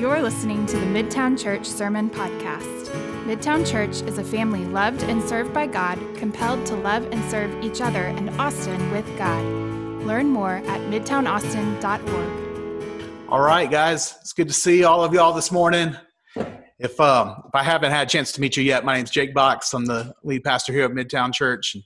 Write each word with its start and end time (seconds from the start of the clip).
You're 0.00 0.22
listening 0.22 0.64
to 0.64 0.78
the 0.78 0.86
Midtown 0.86 1.38
Church 1.38 1.66
Sermon 1.66 2.08
Podcast. 2.08 2.86
Midtown 3.26 3.70
Church 3.70 4.00
is 4.08 4.16
a 4.16 4.24
family 4.24 4.64
loved 4.64 5.02
and 5.02 5.22
served 5.22 5.52
by 5.52 5.66
God, 5.66 5.98
compelled 6.16 6.64
to 6.68 6.74
love 6.74 7.06
and 7.12 7.22
serve 7.30 7.62
each 7.62 7.82
other 7.82 8.04
and 8.04 8.30
Austin 8.40 8.90
with 8.92 9.04
God. 9.18 9.44
Learn 10.06 10.30
more 10.30 10.54
at 10.54 10.80
midtownaustin.org. 10.88 13.28
All 13.28 13.42
right, 13.42 13.70
guys, 13.70 14.16
it's 14.22 14.32
good 14.32 14.48
to 14.48 14.54
see 14.54 14.84
all 14.84 15.04
of 15.04 15.12
y'all 15.12 15.34
this 15.34 15.52
morning. 15.52 15.94
If 16.78 16.98
um, 16.98 17.42
if 17.46 17.54
I 17.54 17.62
haven't 17.62 17.90
had 17.90 18.06
a 18.06 18.10
chance 18.10 18.32
to 18.32 18.40
meet 18.40 18.56
you 18.56 18.62
yet, 18.62 18.86
my 18.86 18.96
name's 18.96 19.10
Jake 19.10 19.34
Box. 19.34 19.74
I'm 19.74 19.84
the 19.84 20.14
lead 20.24 20.44
pastor 20.44 20.72
here 20.72 20.86
at 20.86 20.92
Midtown 20.92 21.34
Church. 21.34 21.76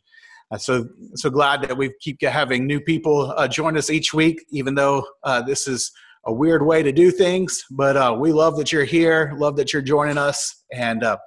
Uh, 0.53 0.59
so 0.59 0.87
so 1.17 1.31
glad 1.31 1.63
that 1.63 1.77
we 1.77 1.93
keep 2.01 2.23
having 2.23 2.65
new 2.65 2.79
people 2.79 3.35
uh, 3.37 3.49
join 3.49 3.77
us 3.77 3.91
each 3.91 4.15
week, 4.15 4.47
even 4.51 4.77
though 4.77 5.05
uh, 5.25 5.43
this 5.43 5.67
is 5.67 5.91
a 6.27 6.33
weird 6.33 6.65
way 6.65 6.83
to 6.83 6.93
do 6.93 7.11
things. 7.11 7.65
But 7.71 7.97
uh, 7.97 8.17
we 8.19 8.33
love 8.33 8.57
that 8.57 8.73
you're 8.73 8.85
here. 8.85 9.35
Love 9.37 9.57
that 9.57 9.73
you're 9.73 9.83
joining 9.83 10.19
us. 10.19 10.65
And 10.73 11.03
uh, 11.03 11.19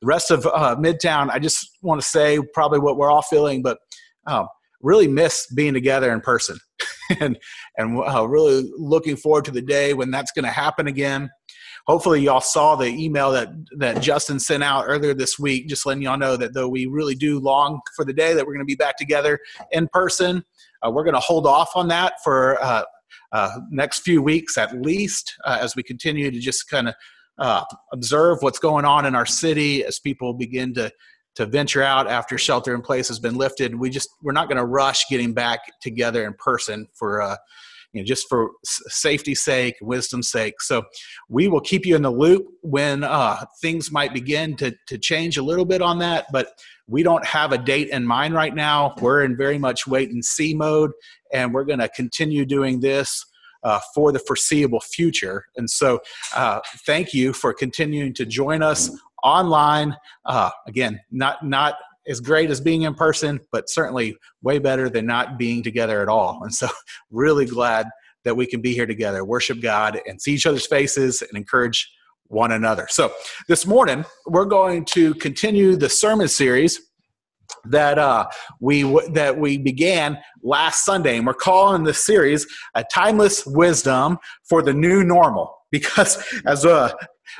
the 0.00 0.06
rest 0.06 0.30
of 0.30 0.46
uh, 0.46 0.76
Midtown, 0.76 1.30
I 1.30 1.38
just 1.38 1.78
want 1.82 2.00
to 2.00 2.06
say 2.06 2.38
probably 2.54 2.78
what 2.78 2.96
we're 2.96 3.10
all 3.10 3.22
feeling, 3.22 3.62
but 3.62 3.78
um, 4.26 4.46
really 4.80 5.08
miss 5.08 5.46
being 5.54 5.74
together 5.74 6.12
in 6.12 6.20
person, 6.20 6.58
and 7.20 7.38
and 7.76 7.98
really 8.30 8.70
looking 8.76 9.16
forward 9.16 9.44
to 9.46 9.50
the 9.50 9.62
day 9.62 9.94
when 9.94 10.10
that's 10.10 10.32
going 10.32 10.44
to 10.44 10.50
happen 10.50 10.86
again 10.86 11.30
hopefully 11.86 12.20
y'all 12.20 12.40
saw 12.40 12.76
the 12.76 12.86
email 12.86 13.30
that 13.32 13.48
that 13.76 14.00
Justin 14.00 14.38
sent 14.38 14.62
out 14.62 14.84
earlier 14.86 15.14
this 15.14 15.38
week, 15.38 15.68
just 15.68 15.86
letting 15.86 16.02
y'all 16.02 16.18
know 16.18 16.36
that 16.36 16.54
though 16.54 16.68
we 16.68 16.86
really 16.86 17.14
do 17.14 17.38
long 17.38 17.80
for 17.96 18.04
the 18.04 18.12
day 18.12 18.34
that 18.34 18.46
we're 18.46 18.52
going 18.52 18.64
to 18.64 18.70
be 18.70 18.76
back 18.76 18.96
together 18.96 19.38
in 19.72 19.88
person, 19.92 20.44
uh, 20.86 20.90
we're 20.90 21.04
going 21.04 21.14
to 21.14 21.20
hold 21.20 21.46
off 21.46 21.70
on 21.74 21.88
that 21.88 22.14
for 22.22 22.62
uh, 22.62 22.84
uh, 23.32 23.60
next 23.70 24.00
few 24.00 24.22
weeks 24.22 24.58
at 24.58 24.80
least, 24.80 25.34
uh, 25.44 25.58
as 25.60 25.74
we 25.74 25.82
continue 25.82 26.30
to 26.30 26.38
just 26.38 26.68
kind 26.68 26.88
of 26.88 26.94
uh, 27.38 27.64
observe 27.92 28.38
what's 28.40 28.58
going 28.58 28.84
on 28.84 29.06
in 29.06 29.14
our 29.14 29.26
city 29.26 29.84
as 29.84 29.98
people 29.98 30.34
begin 30.34 30.74
to 30.74 30.90
to 31.34 31.46
venture 31.46 31.82
out 31.82 32.08
after 32.08 32.36
shelter 32.36 32.74
in 32.74 32.82
place 32.82 33.08
has 33.08 33.18
been 33.18 33.36
lifted. 33.36 33.74
We 33.74 33.88
just 33.88 34.10
we're 34.22 34.32
not 34.32 34.48
going 34.48 34.58
to 34.58 34.66
rush 34.66 35.08
getting 35.08 35.32
back 35.32 35.60
together 35.80 36.26
in 36.26 36.34
person 36.34 36.86
for 36.92 37.22
uh, 37.22 37.36
you 37.92 38.00
know, 38.00 38.06
just 38.06 38.28
for 38.28 38.50
safety's 38.64 39.42
sake, 39.42 39.76
wisdom's 39.80 40.30
sake. 40.30 40.60
So 40.60 40.82
we 41.28 41.48
will 41.48 41.60
keep 41.60 41.84
you 41.84 41.94
in 41.94 42.02
the 42.02 42.10
loop 42.10 42.46
when 42.62 43.04
uh, 43.04 43.44
things 43.60 43.90
might 43.90 44.14
begin 44.14 44.56
to, 44.56 44.74
to 44.88 44.98
change 44.98 45.36
a 45.36 45.42
little 45.42 45.64
bit 45.64 45.82
on 45.82 45.98
that, 45.98 46.26
but 46.32 46.48
we 46.88 47.02
don't 47.02 47.24
have 47.26 47.52
a 47.52 47.58
date 47.58 47.88
in 47.90 48.06
mind 48.06 48.34
right 48.34 48.54
now. 48.54 48.94
We're 49.00 49.24
in 49.24 49.36
very 49.36 49.58
much 49.58 49.86
wait 49.86 50.10
and 50.10 50.24
see 50.24 50.54
mode, 50.54 50.92
and 51.32 51.54
we're 51.54 51.64
going 51.64 51.78
to 51.78 51.88
continue 51.88 52.44
doing 52.44 52.80
this. 52.80 53.24
Uh, 53.64 53.78
for 53.94 54.10
the 54.10 54.18
foreseeable 54.18 54.80
future. 54.80 55.44
And 55.56 55.70
so, 55.70 56.00
uh, 56.34 56.58
thank 56.84 57.14
you 57.14 57.32
for 57.32 57.54
continuing 57.54 58.12
to 58.14 58.26
join 58.26 58.60
us 58.60 58.90
online. 59.22 59.96
Uh, 60.24 60.50
again, 60.66 61.00
not 61.12 61.46
not 61.46 61.76
as 62.06 62.20
great 62.20 62.50
as 62.50 62.60
being 62.60 62.82
in 62.82 62.94
person, 62.94 63.40
but 63.50 63.70
certainly 63.70 64.16
way 64.42 64.58
better 64.58 64.88
than 64.88 65.06
not 65.06 65.38
being 65.38 65.62
together 65.62 66.02
at 66.02 66.08
all. 66.08 66.40
And 66.42 66.54
so, 66.54 66.68
really 67.10 67.46
glad 67.46 67.86
that 68.24 68.36
we 68.36 68.46
can 68.46 68.60
be 68.60 68.72
here 68.72 68.86
together, 68.86 69.24
worship 69.24 69.60
God, 69.60 70.00
and 70.06 70.20
see 70.20 70.34
each 70.34 70.46
other's 70.46 70.66
faces 70.66 71.22
and 71.22 71.36
encourage 71.36 71.90
one 72.26 72.52
another. 72.52 72.86
So, 72.90 73.12
this 73.48 73.66
morning, 73.66 74.04
we're 74.26 74.44
going 74.44 74.84
to 74.86 75.14
continue 75.14 75.76
the 75.76 75.88
sermon 75.88 76.28
series 76.28 76.80
that 77.64 77.98
uh, 77.98 78.26
we 78.60 78.82
that 79.10 79.38
we 79.38 79.58
began 79.58 80.18
last 80.42 80.84
Sunday, 80.84 81.18
and 81.18 81.26
we're 81.26 81.34
calling 81.34 81.84
this 81.84 82.04
series 82.04 82.46
"A 82.74 82.84
Timeless 82.92 83.46
Wisdom 83.46 84.18
for 84.48 84.62
the 84.62 84.72
New 84.72 85.04
Normal." 85.04 85.54
Because 85.72 86.22
as 86.44 86.66
uh, 86.66 86.92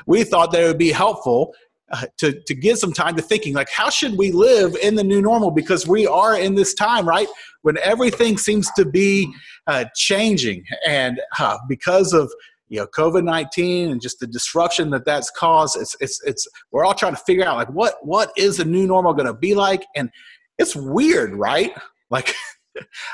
we 0.07 0.23
thought 0.23 0.51
that 0.53 0.63
it 0.63 0.65
would 0.65 0.79
be 0.79 0.91
helpful 0.91 1.53
uh, 1.93 2.07
to, 2.17 2.41
to 2.47 2.55
give 2.55 2.77
some 2.77 2.91
time 2.91 3.15
to 3.15 3.21
thinking 3.21 3.53
like 3.53 3.69
how 3.69 3.89
should 3.89 4.17
we 4.17 4.31
live 4.31 4.75
in 4.81 4.95
the 4.95 5.03
new 5.03 5.21
normal? 5.21 5.51
Because 5.51 5.87
we 5.87 6.07
are 6.07 6.37
in 6.37 6.55
this 6.55 6.73
time 6.73 7.07
right 7.07 7.27
when 7.61 7.77
everything 7.83 8.37
seems 8.37 8.69
to 8.71 8.83
be 8.83 9.31
uh, 9.67 9.85
changing. 9.95 10.63
And 10.87 11.21
uh, 11.39 11.57
because 11.69 12.13
of 12.13 12.33
you 12.69 12.79
know 12.79 12.87
covid-19 12.87 13.91
and 13.91 14.01
just 14.01 14.19
the 14.19 14.25
disruption 14.25 14.89
that 14.89 15.05
that's 15.05 15.29
caused 15.29 15.79
it's 15.79 15.95
it's 15.99 16.19
it's 16.23 16.47
we're 16.71 16.83
all 16.83 16.95
trying 16.95 17.13
to 17.13 17.21
figure 17.27 17.45
out 17.45 17.57
like 17.57 17.69
what 17.69 17.95
what 18.01 18.31
is 18.35 18.57
the 18.57 18.65
new 18.65 18.87
normal 18.87 19.13
going 19.13 19.27
to 19.27 19.33
be 19.33 19.53
like? 19.53 19.85
And 19.95 20.09
it's 20.57 20.75
weird 20.75 21.35
right? 21.35 21.71
Like 22.09 22.33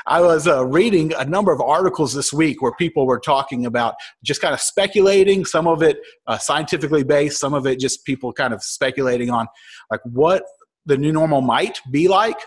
I 0.06 0.20
was 0.20 0.46
uh, 0.46 0.64
reading 0.66 1.12
a 1.14 1.24
number 1.24 1.52
of 1.52 1.60
articles 1.60 2.14
this 2.14 2.32
week 2.32 2.62
where 2.62 2.72
people 2.72 3.06
were 3.06 3.20
talking 3.20 3.66
about 3.66 3.94
just 4.22 4.40
kind 4.40 4.54
of 4.54 4.60
speculating, 4.60 5.44
some 5.44 5.66
of 5.66 5.82
it 5.82 5.98
uh, 6.26 6.38
scientifically 6.38 7.04
based, 7.04 7.38
some 7.38 7.54
of 7.54 7.66
it 7.66 7.78
just 7.78 8.04
people 8.04 8.32
kind 8.32 8.54
of 8.54 8.62
speculating 8.62 9.30
on 9.30 9.46
like 9.90 10.00
what 10.04 10.44
the 10.86 10.96
new 10.96 11.12
normal 11.12 11.40
might 11.40 11.80
be 11.90 12.08
like. 12.08 12.38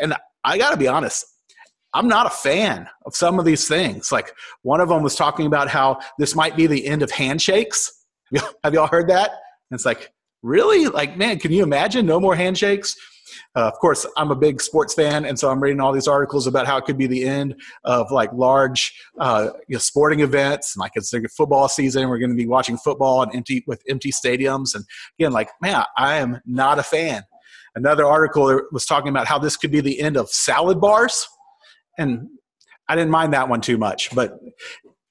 And 0.00 0.14
I 0.44 0.58
got 0.58 0.70
to 0.70 0.76
be 0.76 0.88
honest, 0.88 1.26
I'm 1.94 2.08
not 2.08 2.26
a 2.26 2.30
fan 2.30 2.88
of 3.04 3.14
some 3.14 3.38
of 3.38 3.44
these 3.44 3.68
things. 3.68 4.10
Like 4.10 4.32
one 4.62 4.80
of 4.80 4.88
them 4.88 5.02
was 5.02 5.14
talking 5.14 5.46
about 5.46 5.68
how 5.68 5.98
this 6.18 6.34
might 6.34 6.56
be 6.56 6.66
the 6.66 6.86
end 6.86 7.02
of 7.02 7.10
handshakes. 7.10 8.04
Have 8.64 8.74
y'all 8.74 8.86
heard 8.86 9.08
that? 9.10 9.30
And 9.30 9.76
it's 9.76 9.84
like, 9.84 10.10
really? 10.42 10.86
Like, 10.86 11.16
man, 11.16 11.38
can 11.38 11.52
you 11.52 11.62
imagine 11.62 12.06
no 12.06 12.18
more 12.18 12.34
handshakes? 12.34 12.96
Uh, 13.54 13.68
of 13.68 13.74
course, 13.74 14.06
I'm 14.16 14.30
a 14.30 14.36
big 14.36 14.60
sports 14.60 14.94
fan, 14.94 15.24
and 15.24 15.38
so 15.38 15.50
I'm 15.50 15.62
reading 15.62 15.80
all 15.80 15.92
these 15.92 16.08
articles 16.08 16.46
about 16.46 16.66
how 16.66 16.76
it 16.76 16.84
could 16.84 16.98
be 16.98 17.06
the 17.06 17.24
end 17.24 17.54
of 17.84 18.10
like 18.10 18.32
large 18.32 18.94
uh, 19.18 19.50
you 19.68 19.74
know, 19.74 19.78
sporting 19.78 20.20
events. 20.20 20.74
and 20.74 20.80
Like 20.80 20.92
it's 20.94 21.12
a 21.12 21.20
football 21.28 21.68
season, 21.68 22.08
we're 22.08 22.18
going 22.18 22.30
to 22.30 22.36
be 22.36 22.46
watching 22.46 22.76
football 22.76 23.22
and 23.22 23.34
empty 23.34 23.64
with 23.66 23.82
empty 23.88 24.10
stadiums. 24.10 24.74
And 24.74 24.84
again, 25.18 25.32
like 25.32 25.50
man, 25.60 25.84
I 25.96 26.16
am 26.16 26.40
not 26.46 26.78
a 26.78 26.82
fan. 26.82 27.22
Another 27.74 28.04
article 28.04 28.60
was 28.70 28.84
talking 28.84 29.08
about 29.08 29.26
how 29.26 29.38
this 29.38 29.56
could 29.56 29.70
be 29.70 29.80
the 29.80 30.00
end 30.00 30.16
of 30.16 30.28
salad 30.28 30.80
bars, 30.80 31.26
and 31.98 32.28
I 32.88 32.96
didn't 32.96 33.10
mind 33.10 33.32
that 33.32 33.48
one 33.48 33.62
too 33.62 33.78
much. 33.78 34.14
But 34.14 34.38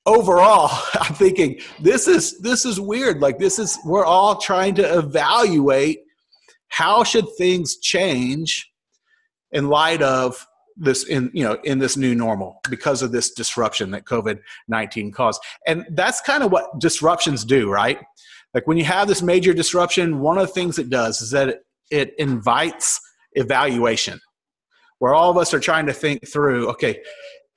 overall, 0.06 0.70
I'm 0.94 1.16
thinking 1.16 1.60
this 1.80 2.08
is 2.08 2.40
this 2.40 2.66
is 2.66 2.80
weird. 2.80 3.20
Like 3.20 3.40
this 3.40 3.60
is 3.60 3.80
we're 3.86 4.06
all 4.06 4.38
trying 4.38 4.76
to 4.76 4.98
evaluate 5.00 6.00
how 6.72 7.04
should 7.04 7.26
things 7.38 7.78
change 7.78 8.72
in 9.52 9.68
light 9.68 10.02
of 10.02 10.48
this 10.78 11.06
in 11.06 11.30
you 11.34 11.44
know 11.44 11.58
in 11.66 11.80
this 11.80 11.98
new 11.98 12.16
normal 12.16 12.62
because 12.70 13.02
of 13.02 13.12
this 13.12 13.32
disruption 13.32 13.92
that 13.92 14.06
covid-19 14.06 15.14
caused? 15.14 15.42
And 15.68 15.86
that's 15.92 16.22
kind 16.22 16.44
of 16.44 16.52
what 16.52 16.80
disruptions 16.80 17.46
do 17.46 17.70
right? 17.70 18.00
Like 18.54 18.68
when 18.68 18.78
you 18.78 18.86
have 18.86 19.08
this 19.08 19.22
major 19.22 19.54
disruption 19.54 20.20
one 20.20 20.38
of 20.38 20.48
the 20.48 20.54
things 20.54 20.80
it 20.80 20.90
does 20.90 21.22
is 21.22 21.32
that 21.32 21.50
it, 21.50 21.60
it 21.92 22.14
invites 22.18 23.00
evaluation 23.34 24.20
where 25.00 25.14
all 25.14 25.30
of 25.30 25.38
us 25.38 25.54
are 25.54 25.60
trying 25.60 25.86
to 25.86 25.94
think 25.94 26.26
through 26.28 26.70
okay 26.70 27.02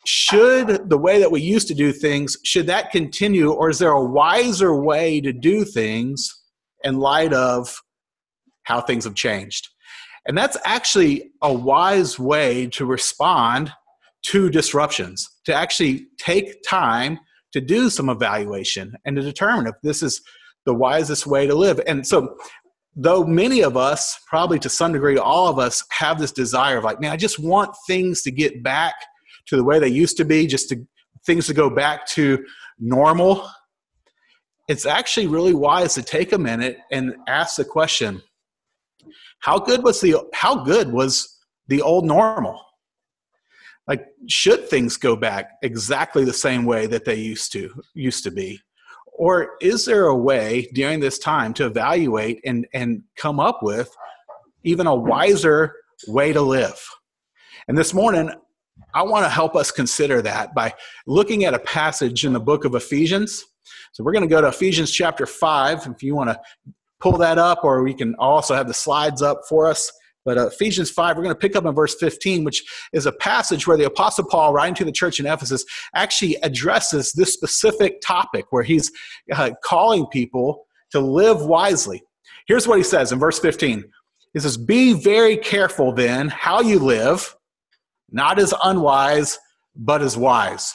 should 0.07 0.91
the 0.91 0.99
way 0.99 1.19
that 1.21 1.31
we 1.31 1.41
used 1.41 1.69
to 1.69 1.75
do 1.75 1.93
things 1.93 2.37
should 2.45 2.67
that 2.67 2.91
continue 2.91 3.53
or 3.53 3.71
is 3.71 3.79
there 3.79 3.93
a 3.93 4.05
wiser 4.05 4.75
way 4.81 5.21
to 5.21 5.33
do 5.33 5.65
things 5.65 6.43
in 6.83 6.99
light 6.99 7.33
of 7.33 7.75
how 8.65 8.81
things 8.81 9.05
have 9.05 9.15
changed. 9.15 9.69
And 10.27 10.37
that's 10.37 10.57
actually 10.65 11.33
a 11.43 11.53
wise 11.53 12.19
way 12.19 12.67
to 12.69 12.87
respond 12.87 13.73
to 14.25 14.49
disruptions, 14.49 15.29
to 15.45 15.55
actually 15.55 16.07
take 16.19 16.63
time 16.67 17.19
to 17.53 17.61
do 17.61 17.91
some 17.91 18.09
evaluation 18.09 18.95
and 19.05 19.17
to 19.17 19.23
determine 19.23 19.67
if 19.67 19.75
this 19.83 20.03
is 20.03 20.23
the 20.65 20.75
wisest 20.75 21.27
way 21.27 21.47
to 21.47 21.55
live. 21.55 21.81
And 21.87 22.07
so, 22.07 22.37
though 22.97 23.25
many 23.25 23.63
of 23.63 23.77
us, 23.77 24.19
probably 24.27 24.59
to 24.61 24.69
some 24.69 24.93
degree, 24.93 25.19
all 25.19 25.49
of 25.49 25.59
us 25.59 25.85
have 25.91 26.19
this 26.19 26.33
desire 26.33 26.79
of 26.79 26.85
like, 26.85 27.01
man, 27.01 27.13
I 27.13 27.17
just 27.17 27.39
want 27.39 27.75
things 27.87 28.23
to 28.23 28.31
get 28.31 28.63
back 28.63 28.95
to 29.47 29.57
the 29.57 29.65
way 29.65 29.79
they 29.79 29.89
used 29.89 30.17
to 30.17 30.25
be, 30.25 30.47
just 30.47 30.69
to 30.71 30.87
things 31.27 31.47
to 31.47 31.55
go 31.55 31.69
back 31.69 32.07
to 32.09 32.45
normal. 32.79 33.49
It's 34.69 34.87
actually 34.87 35.27
really 35.27 35.55
wise 35.55 35.95
to 35.95 36.03
take 36.03 36.33
a 36.33 36.39
minute 36.39 36.79
and 36.91 37.15
ask 37.29 37.57
the 37.57 37.65
question 37.65 38.23
how 39.45 39.59
good 39.59 39.85
was 39.85 40.01
the 40.01 40.17
how 40.33 40.65
good 40.65 40.91
was 40.91 41.39
the 41.69 41.83
old 41.83 42.07
normal? 42.07 42.59
Like 43.87 44.07
should 44.27 44.71
things 44.71 44.97
go 44.97 45.17
back 45.17 45.51
exactly 45.63 46.25
the 46.25 46.33
same 46.33 46.65
way 46.65 46.87
that 46.87 47.05
they 47.05 47.17
used 47.17 47.53
to 47.53 47.69
used 47.93 48.25
to 48.25 48.31
be? 48.31 48.59
Or 49.13 49.51
is 49.61 49.85
there 49.85 50.07
a 50.07 50.17
way 50.17 50.71
during 50.73 50.99
this 50.99 51.19
time 51.19 51.53
to 51.55 51.67
evaluate 51.67 52.41
and, 52.47 52.67
and 52.73 53.03
come 53.19 53.39
up 53.39 53.63
with 53.63 53.95
even 54.63 54.87
a 54.87 54.95
wiser 54.95 55.75
way 56.09 56.33
to 56.33 56.41
live? 56.41 56.83
And 57.69 57.77
this 57.77 57.93
morning, 57.93 58.31
I 58.95 59.03
want 59.03 59.27
to 59.27 59.31
help 59.31 59.57
us 59.57 59.71
consider 59.71 60.23
that 60.23 60.55
by 60.55 60.73
looking 61.07 61.45
at 61.45 61.53
a 61.53 61.59
passage 61.59 62.25
in 62.25 62.33
the 62.33 62.41
book 62.41 62.65
of 62.65 62.75
Ephesians. 62.75 63.45
So 63.93 64.03
we're 64.05 64.13
going 64.13 64.27
to 64.27 64.35
go 64.35 64.41
to 64.41 64.49
Ephesians 64.49 64.91
chapter 64.91 65.27
5. 65.27 65.87
If 65.87 66.03
you 66.03 66.15
want 66.15 66.31
to 66.31 66.41
pull 67.01 67.19
that 67.19 67.39
up, 67.39 67.65
or 67.65 67.83
we 67.83 67.95
can 67.95 68.15
also 68.19 68.55
have 68.55 68.69
the 68.69 68.75
slides 68.75 69.23
up 69.23 69.43
for 69.49 69.67
us. 69.67 69.91
But 70.25 70.39
uh, 70.39 70.47
Ephesians 70.47 70.91
5, 70.91 71.17
we're 71.17 71.23
going 71.23 71.35
to 71.35 71.39
pick 71.39 71.55
up 71.55 71.67
in 71.67 71.75
verse 71.75 71.95
15, 71.97 72.45
which 72.45 72.65
is 72.93 73.07
a 73.07 73.13
passage 73.13 73.67
where 73.67 73.77
the 73.77 73.85
Apostle 73.85 74.25
Paul, 74.27 74.53
writing 74.53 74.75
to 74.77 74.85
the 74.85 74.93
church 74.93 75.21
in 75.21 75.27
Ephesus, 75.27 75.65
actually 75.95 76.37
addresses 76.37 77.13
this 77.13 77.35
specific 77.35 78.01
topic 78.01 78.47
where 78.51 78.63
he's 78.63 78.91
uh, 79.33 79.51
calling 79.63 80.07
people 80.07 80.67
to 80.93 81.01
live 81.01 81.43
wisely. 81.43 82.03
Here's 82.47 82.67
what 82.67 82.79
he 82.79 82.85
says 82.85 83.13
in 83.13 83.19
verse 83.19 83.39
15 83.39 83.85
He 84.33 84.41
says, 84.41 84.57
Be 84.57 84.95
very 84.95 85.37
careful 85.37 85.93
then 85.93 86.29
how 86.29 86.63
you 86.63 86.79
live, 86.79 87.37
not 88.11 88.39
as 88.39 88.55
unwise, 88.63 89.39
but 89.77 90.01
as 90.01 90.17
wise. 90.17 90.73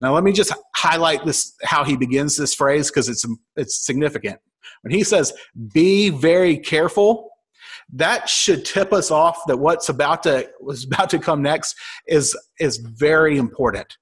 Now, 0.00 0.14
let 0.14 0.22
me 0.22 0.32
just 0.32 0.52
highlight 0.76 1.26
this 1.26 1.54
how 1.64 1.84
he 1.84 1.96
begins 1.96 2.36
this 2.36 2.54
phrase 2.54 2.88
because 2.88 3.08
it's, 3.08 3.24
it's 3.56 3.84
significant. 3.84 4.38
When 4.82 4.92
he 4.92 5.04
says, 5.04 5.32
Be 5.72 6.10
very 6.10 6.58
careful, 6.58 7.30
that 7.92 8.28
should 8.28 8.64
tip 8.64 8.92
us 8.92 9.10
off 9.10 9.40
that 9.46 9.58
what's 9.58 9.88
about 9.88 10.22
to 10.24 10.48
was 10.60 10.84
about 10.84 11.10
to 11.10 11.18
come 11.18 11.42
next 11.42 11.74
is 12.06 12.36
is 12.60 12.76
very 12.78 13.38
important. 13.38 13.96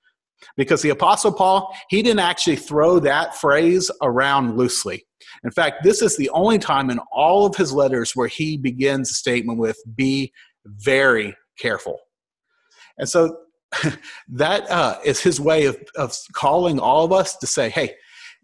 Because 0.57 0.83
the 0.83 0.91
apostle 0.91 1.33
paul 1.33 1.75
he 1.89 2.03
didn't 2.03 2.21
actually 2.21 2.57
throw 2.57 2.99
that 3.01 3.37
phrase 3.37 3.91
around 4.03 4.57
loosely. 4.57 5.07
In 5.45 5.51
fact 5.51 5.85
this 5.85 6.03
is 6.03 6.17
the 6.17 6.31
only 6.31 6.59
time 6.59 6.91
in 6.91 6.99
all 7.13 7.47
of 7.47 7.57
his 7.57 7.73
letters 7.73 8.17
where 8.17 8.29
he 8.29 8.57
begins 8.57 9.11
a 9.11 9.15
statement 9.15 9.59
with 9.59 9.79
be 9.95 10.33
very 10.65 11.37
careful. 11.59 11.99
And 12.99 13.09
so 13.09 13.39
that 14.29 14.71
uh, 14.71 14.99
is 15.05 15.21
his 15.21 15.41
way 15.41 15.67
of, 15.67 15.77
of 15.97 16.17
calling 16.33 16.79
all 16.79 17.05
of 17.05 17.13
us 17.13 17.37
to 17.37 17.47
say 17.47 17.69
hey 17.71 17.95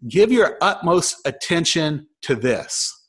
give 0.07 0.31
your 0.31 0.57
utmost 0.61 1.17
attention 1.25 2.07
to 2.21 2.35
this 2.35 3.03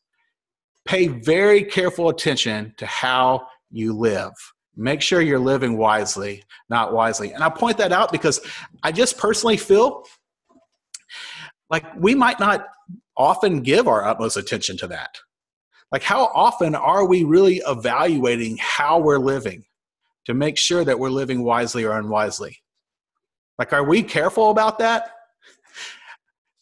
pay 0.85 1.07
very 1.09 1.65
careful 1.65 2.09
attention 2.09 2.75
to 2.77 2.87
how 2.87 3.47
you 3.71 3.93
live. 3.93 4.33
Make 4.77 5.01
sure 5.01 5.21
you're 5.21 5.39
living 5.39 5.77
wisely, 5.77 6.43
not 6.69 6.93
wisely. 6.93 7.33
And 7.33 7.43
I 7.43 7.49
point 7.49 7.79
that 7.79 7.93
out 7.93 8.13
because 8.13 8.41
I 8.83 8.93
just 8.93 9.17
personally 9.17 9.57
feel 9.57 10.05
like 11.71 11.85
we 11.97 12.15
might 12.15 12.41
not 12.41 12.67
often 13.17 13.63
give 13.63 13.89
our 13.89 14.05
utmost 14.05 14.37
attention 14.37 14.77
to 14.79 14.87
that. 14.89 15.17
Like, 15.93 16.03
how 16.03 16.25
often 16.35 16.75
are 16.75 17.07
we 17.07 17.23
really 17.23 17.63
evaluating 17.67 18.59
how 18.61 18.99
we're 18.99 19.19
living 19.19 19.65
to 20.25 20.35
make 20.35 20.59
sure 20.59 20.85
that 20.85 20.99
we're 20.99 21.11
living 21.11 21.45
wisely 21.45 21.85
or 21.85 21.97
unwisely? 21.97 22.59
Like, 23.59 23.73
are 23.73 23.85
we 23.85 24.03
careful 24.03 24.51
about 24.51 24.81
that? 24.81 25.11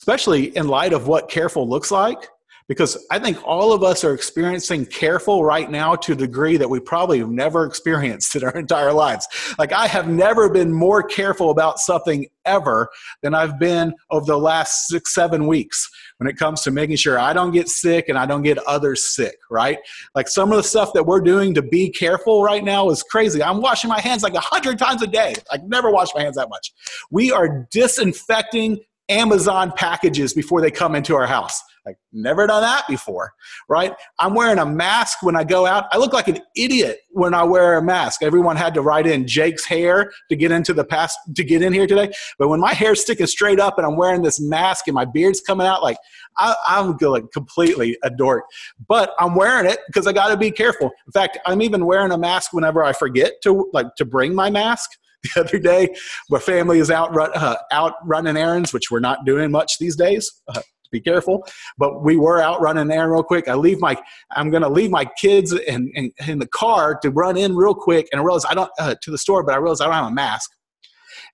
Especially 0.02 0.56
in 0.56 0.66
light 0.66 0.92
of 0.92 1.06
what 1.06 1.30
careful 1.30 1.68
looks 1.68 1.92
like 1.92 2.28
because 2.68 3.06
I 3.10 3.18
think 3.18 3.38
all 3.46 3.72
of 3.72 3.82
us 3.82 4.02
are 4.02 4.14
experiencing 4.14 4.86
careful 4.86 5.44
right 5.44 5.70
now 5.70 5.94
to 5.96 6.12
a 6.12 6.16
degree 6.16 6.56
that 6.56 6.68
we 6.68 6.80
probably 6.80 7.18
have 7.18 7.30
never 7.30 7.66
experienced 7.66 8.34
in 8.36 8.44
our 8.44 8.56
entire 8.56 8.92
lives. 8.92 9.28
Like, 9.58 9.72
I 9.72 9.86
have 9.86 10.08
never 10.08 10.48
been 10.48 10.72
more 10.72 11.02
careful 11.02 11.50
about 11.50 11.78
something 11.78 12.26
ever 12.44 12.88
than 13.22 13.34
I've 13.34 13.58
been 13.58 13.94
over 14.10 14.26
the 14.26 14.38
last 14.38 14.88
six, 14.88 15.14
seven 15.14 15.46
weeks 15.46 15.88
when 16.18 16.28
it 16.28 16.36
comes 16.36 16.62
to 16.62 16.70
making 16.70 16.96
sure 16.96 17.18
I 17.18 17.32
don't 17.32 17.52
get 17.52 17.68
sick 17.68 18.08
and 18.08 18.18
I 18.18 18.26
don't 18.26 18.42
get 18.42 18.58
others 18.58 19.14
sick, 19.14 19.36
right? 19.50 19.78
Like, 20.14 20.28
some 20.28 20.50
of 20.50 20.56
the 20.56 20.62
stuff 20.62 20.92
that 20.94 21.04
we're 21.04 21.20
doing 21.20 21.54
to 21.54 21.62
be 21.62 21.90
careful 21.90 22.42
right 22.42 22.64
now 22.64 22.90
is 22.90 23.02
crazy. 23.02 23.42
I'm 23.42 23.60
washing 23.60 23.88
my 23.88 24.00
hands 24.00 24.22
like 24.22 24.34
a 24.34 24.40
hundred 24.40 24.78
times 24.78 25.02
a 25.02 25.06
day. 25.06 25.34
I 25.50 25.58
never 25.66 25.90
wash 25.90 26.08
my 26.14 26.22
hands 26.22 26.36
that 26.36 26.48
much. 26.48 26.72
We 27.10 27.32
are 27.32 27.68
disinfecting 27.70 28.80
Amazon 29.12 29.72
packages 29.76 30.32
before 30.32 30.60
they 30.60 30.70
come 30.70 30.94
into 30.94 31.14
our 31.14 31.26
house. 31.26 31.62
Like, 31.84 31.96
never 32.12 32.46
done 32.46 32.62
that 32.62 32.86
before, 32.86 33.32
right? 33.68 33.92
I'm 34.20 34.34
wearing 34.34 34.58
a 34.58 34.66
mask 34.66 35.20
when 35.22 35.34
I 35.34 35.42
go 35.42 35.66
out. 35.66 35.86
I 35.90 35.98
look 35.98 36.12
like 36.12 36.28
an 36.28 36.38
idiot 36.56 37.00
when 37.10 37.34
I 37.34 37.42
wear 37.42 37.76
a 37.76 37.82
mask. 37.82 38.22
Everyone 38.22 38.54
had 38.54 38.72
to 38.74 38.82
write 38.82 39.04
in 39.04 39.26
Jake's 39.26 39.64
hair 39.64 40.12
to 40.28 40.36
get 40.36 40.52
into 40.52 40.72
the 40.72 40.84
past 40.84 41.18
to 41.34 41.42
get 41.42 41.60
in 41.60 41.72
here 41.72 41.88
today. 41.88 42.12
But 42.38 42.48
when 42.48 42.60
my 42.60 42.72
hair's 42.72 43.00
sticking 43.00 43.26
straight 43.26 43.58
up 43.58 43.78
and 43.78 43.86
I'm 43.86 43.96
wearing 43.96 44.22
this 44.22 44.40
mask 44.40 44.86
and 44.86 44.94
my 44.94 45.04
beard's 45.04 45.40
coming 45.40 45.66
out, 45.66 45.82
like 45.82 45.96
I, 46.38 46.54
am 46.68 46.96
going 46.96 47.28
completely 47.32 47.98
a 48.04 48.10
dork. 48.10 48.44
But 48.86 49.12
I'm 49.18 49.34
wearing 49.34 49.68
it 49.68 49.80
because 49.88 50.06
I 50.06 50.12
got 50.12 50.28
to 50.28 50.36
be 50.36 50.52
careful. 50.52 50.92
In 51.06 51.12
fact, 51.12 51.38
I'm 51.46 51.62
even 51.62 51.84
wearing 51.84 52.12
a 52.12 52.18
mask 52.18 52.52
whenever 52.52 52.84
I 52.84 52.92
forget 52.92 53.42
to 53.42 53.68
like 53.72 53.96
to 53.96 54.04
bring 54.04 54.36
my 54.36 54.50
mask 54.50 54.90
the 55.34 55.40
other 55.40 55.58
day. 55.58 55.94
My 56.30 56.38
family 56.38 56.78
is 56.78 56.90
out 56.90 57.14
run, 57.14 57.30
uh, 57.34 57.56
out 57.70 57.94
running 58.04 58.36
errands, 58.36 58.72
which 58.72 58.90
we're 58.90 59.00
not 59.00 59.24
doing 59.24 59.50
much 59.50 59.78
these 59.78 59.96
days. 59.96 60.30
Uh, 60.48 60.62
be 60.90 61.00
careful. 61.00 61.44
But 61.78 62.02
we 62.02 62.16
were 62.16 62.40
out 62.40 62.60
running 62.60 62.88
there 62.88 63.10
real 63.10 63.22
quick. 63.22 63.48
I 63.48 63.54
leave 63.54 63.80
my, 63.80 64.00
I'm 64.32 64.50
going 64.50 64.62
to 64.62 64.68
leave 64.68 64.90
my 64.90 65.06
kids 65.18 65.52
in, 65.52 65.90
in, 65.94 66.12
in, 66.26 66.38
the 66.38 66.46
car 66.46 66.98
to 67.00 67.10
run 67.10 67.36
in 67.36 67.56
real 67.56 67.74
quick. 67.74 68.08
And 68.12 68.20
I 68.20 68.24
realized 68.24 68.46
I 68.48 68.54
don't, 68.54 68.70
uh, 68.78 68.94
to 69.00 69.10
the 69.10 69.18
store, 69.18 69.42
but 69.42 69.54
I 69.54 69.58
realized 69.58 69.80
I 69.80 69.86
don't 69.86 69.94
have 69.94 70.06
a 70.06 70.10
mask. 70.10 70.50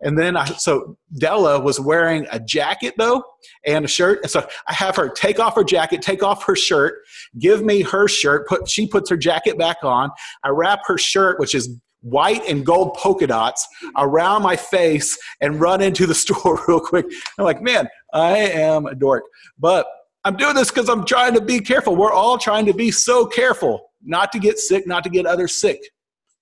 And 0.01 0.17
then 0.17 0.37
I, 0.37 0.45
so 0.45 0.97
Della 1.19 1.61
was 1.61 1.81
wearing 1.81 2.27
a 2.31 2.39
jacket 2.39 2.95
though 2.99 3.25
and 3.67 3.85
a 3.85 3.89
shirt. 3.89 4.21
And 4.23 4.31
so 4.31 4.47
I 4.69 4.75
have 4.75 4.95
her 4.95 5.09
take 5.09 5.41
off 5.41 5.57
her 5.57 5.65
jacket, 5.65 6.03
take 6.03 6.23
off 6.23 6.45
her 6.45 6.55
shirt, 6.55 7.01
give 7.39 7.65
me 7.65 7.83
her 7.83 8.07
shirt, 8.07 8.47
put, 8.47 8.69
she 8.69 8.87
puts 8.87 9.11
her 9.11 9.17
jacket 9.17 9.59
back 9.59 9.79
on. 9.83 10.11
I 10.45 10.51
wrap 10.51 10.81
her 10.87 10.99
shirt, 10.99 11.41
which 11.41 11.55
is 11.55 11.77
white 12.01 12.43
and 12.49 12.65
gold 12.65 12.95
polka 12.95 13.27
dots 13.27 13.67
around 13.97 14.43
my 14.43 14.57
face 14.57 15.19
and 15.41 15.61
run 15.61 15.81
into 15.81 16.07
the 16.07 16.15
store 16.25 16.61
real 16.69 16.81
quick. 16.81 17.07
I'm 17.39 17.45
like, 17.45 17.63
man, 17.63 17.89
I 18.13 18.37
am 18.37 18.87
a 18.87 18.95
dork. 18.95 19.25
But 19.59 19.87
I'm 20.25 20.37
doing 20.37 20.55
this 20.55 20.71
because 20.71 20.89
I'm 20.89 21.05
trying 21.05 21.35
to 21.35 21.41
be 21.41 21.61
careful. 21.61 21.97
We're 21.97 22.13
all 22.13 22.39
trying 22.39 22.67
to 22.67 22.75
be 22.75 22.91
so 22.91 23.27
careful 23.27 23.91
not 24.03 24.33
to 24.33 24.39
get 24.39 24.59
sick, 24.59 24.87
not 24.87 25.05
to 25.05 25.11
get 25.11 25.27
others 25.27 25.55
sick. 25.55 25.81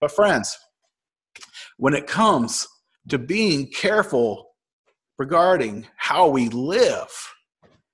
But, 0.00 0.12
friends, 0.12 0.56
when 1.76 1.94
it 1.94 2.06
comes 2.06 2.66
to 3.08 3.18
being 3.18 3.68
careful 3.68 4.50
regarding 5.18 5.86
how 5.96 6.28
we 6.28 6.48
live, 6.48 7.08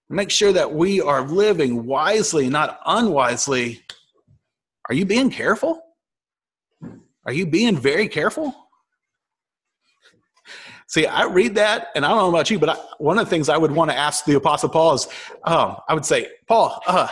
make 0.09 0.31
sure 0.31 0.53
that 0.53 0.73
we 0.73 1.01
are 1.01 1.23
living 1.23 1.85
wisely, 1.87 2.49
not 2.49 2.81
unwisely. 2.87 3.83
Are 4.89 4.95
you 4.95 5.05
being 5.05 5.31
careful? 5.31 5.81
Are 7.25 7.33
you 7.33 7.47
being 7.47 7.77
very 7.77 8.09
careful? 8.09 8.55
See, 10.89 11.07
I 11.07 11.25
read 11.25 11.55
that, 11.55 11.89
and 11.95 12.05
I 12.05 12.09
don't 12.09 12.19
know 12.19 12.29
about 12.29 12.51
you, 12.51 12.59
but 12.59 12.69
I, 12.69 12.75
one 12.99 13.19
of 13.19 13.25
the 13.25 13.31
things 13.31 13.49
I 13.49 13.57
would 13.57 13.71
want 13.71 13.91
to 13.91 13.97
ask 13.97 14.27
the 14.27 14.35
Apostle 14.35 14.69
Paul 14.69 14.95
is, 14.95 15.09
um, 15.45 15.77
I 15.89 15.95
would 15.95 16.05
say, 16.05 16.29
Paul, 16.47 16.83
uh, 16.87 17.09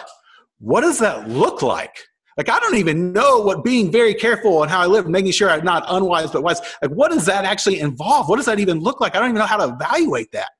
what 0.58 0.82
does 0.82 0.98
that 0.98 1.28
look 1.28 1.62
like? 1.62 1.96
Like, 2.36 2.50
I 2.50 2.58
don't 2.58 2.76
even 2.76 3.12
know 3.12 3.40
what 3.40 3.64
being 3.64 3.90
very 3.90 4.14
careful 4.14 4.62
and 4.62 4.70
how 4.70 4.80
I 4.80 4.86
live, 4.86 5.08
making 5.08 5.32
sure 5.32 5.50
I'm 5.50 5.64
not 5.64 5.84
unwise 5.88 6.30
but 6.30 6.42
wise. 6.42 6.60
Like, 6.82 6.90
what 6.90 7.10
does 7.10 7.26
that 7.26 7.44
actually 7.44 7.80
involve? 7.80 8.28
What 8.28 8.36
does 8.36 8.46
that 8.46 8.60
even 8.60 8.80
look 8.80 9.00
like? 9.00 9.14
I 9.14 9.18
don't 9.18 9.28
even 9.28 9.38
know 9.38 9.46
how 9.46 9.56
to 9.56 9.74
evaluate 9.74 10.30
that. 10.32 10.50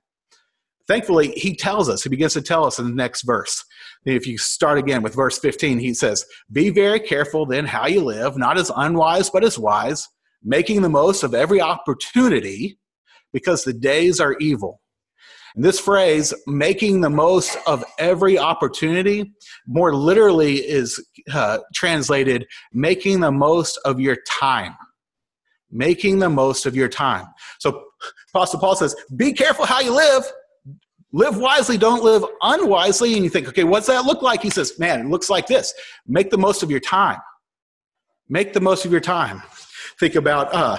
Thankfully, 0.91 1.31
he 1.37 1.55
tells 1.55 1.89
us, 1.89 2.03
he 2.03 2.09
begins 2.09 2.33
to 2.33 2.43
tell 2.43 2.67
us 2.67 2.81
in 2.81 2.85
the 2.85 2.95
next 2.97 3.23
verse. 3.23 3.65
If 4.05 4.27
you 4.27 4.37
start 4.37 4.77
again 4.77 5.05
with 5.05 5.15
verse 5.15 5.39
15, 5.39 5.79
he 5.79 5.95
says, 5.95 6.27
Be 6.51 6.71
very 6.71 6.99
careful 6.99 7.47
then 7.47 7.65
how 7.65 7.87
you 7.87 8.01
live, 8.01 8.37
not 8.37 8.59
as 8.59 8.73
unwise, 8.75 9.31
but 9.31 9.45
as 9.45 9.57
wise, 9.57 10.09
making 10.43 10.83
the 10.83 10.89
most 10.89 11.23
of 11.23 11.33
every 11.33 11.61
opportunity 11.61 12.77
because 13.33 13.63
the 13.63 13.73
days 13.73 14.19
are 14.19 14.35
evil. 14.41 14.81
And 15.55 15.65
this 15.65 15.79
phrase, 15.79 16.35
making 16.49 17.03
the 17.03 17.11
most 17.11 17.57
of 17.69 17.85
every 18.01 18.37
opportunity, 18.37 19.33
more 19.69 19.95
literally 19.95 20.57
is 20.57 21.01
uh, 21.33 21.59
translated, 21.73 22.49
making 22.73 23.21
the 23.21 23.31
most 23.31 23.79
of 23.85 24.01
your 24.01 24.17
time. 24.29 24.75
Making 25.71 26.19
the 26.19 26.31
most 26.31 26.67
of 26.67 26.75
your 26.75 26.89
time. 26.89 27.27
So, 27.61 27.85
Apostle 28.35 28.59
Paul 28.59 28.75
says, 28.75 28.97
Be 29.15 29.33
careful 29.33 29.67
how 29.67 29.79
you 29.79 29.95
live 29.95 30.25
Live 31.13 31.39
wisely, 31.39 31.77
don't 31.77 32.05
live 32.05 32.25
unwisely. 32.43 33.15
And 33.15 33.25
you 33.25 33.31
think, 33.31 33.49
okay, 33.49 33.65
what's 33.65 33.89
that 33.89 34.05
look 34.05 34.23
like? 34.23 34.43
He 34.43 34.51
says, 34.51 34.79
man, 34.79 35.01
it 35.01 35.07
looks 35.07 35.29
like 35.29 35.47
this. 35.47 35.75
Make 36.07 36.31
the 36.31 36.39
most 36.39 36.63
of 36.63 36.71
your 36.71 36.81
time. 36.81 37.19
Make 38.29 38.53
the 38.53 38.61
most 38.61 38.85
of 38.85 38.93
your 38.93 39.01
time. 39.01 39.43
Think 39.99 40.15
about 40.15 40.55
uh, 40.55 40.79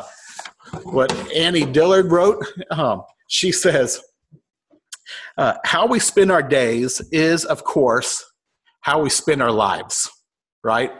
what 0.83 1.11
Annie 1.35 1.65
Dillard 1.65 2.11
wrote. 2.11 2.45
Um, 2.71 3.03
she 3.27 3.51
says, 3.51 4.01
uh, 5.37 5.55
how 5.65 5.85
we 5.85 5.99
spend 5.99 6.31
our 6.31 6.43
days 6.43 7.01
is, 7.11 7.43
of 7.43 7.63
course, 7.63 8.23
how 8.81 9.01
we 9.01 9.09
spend 9.09 9.41
our 9.41 9.51
lives, 9.51 10.09
right? 10.63 10.91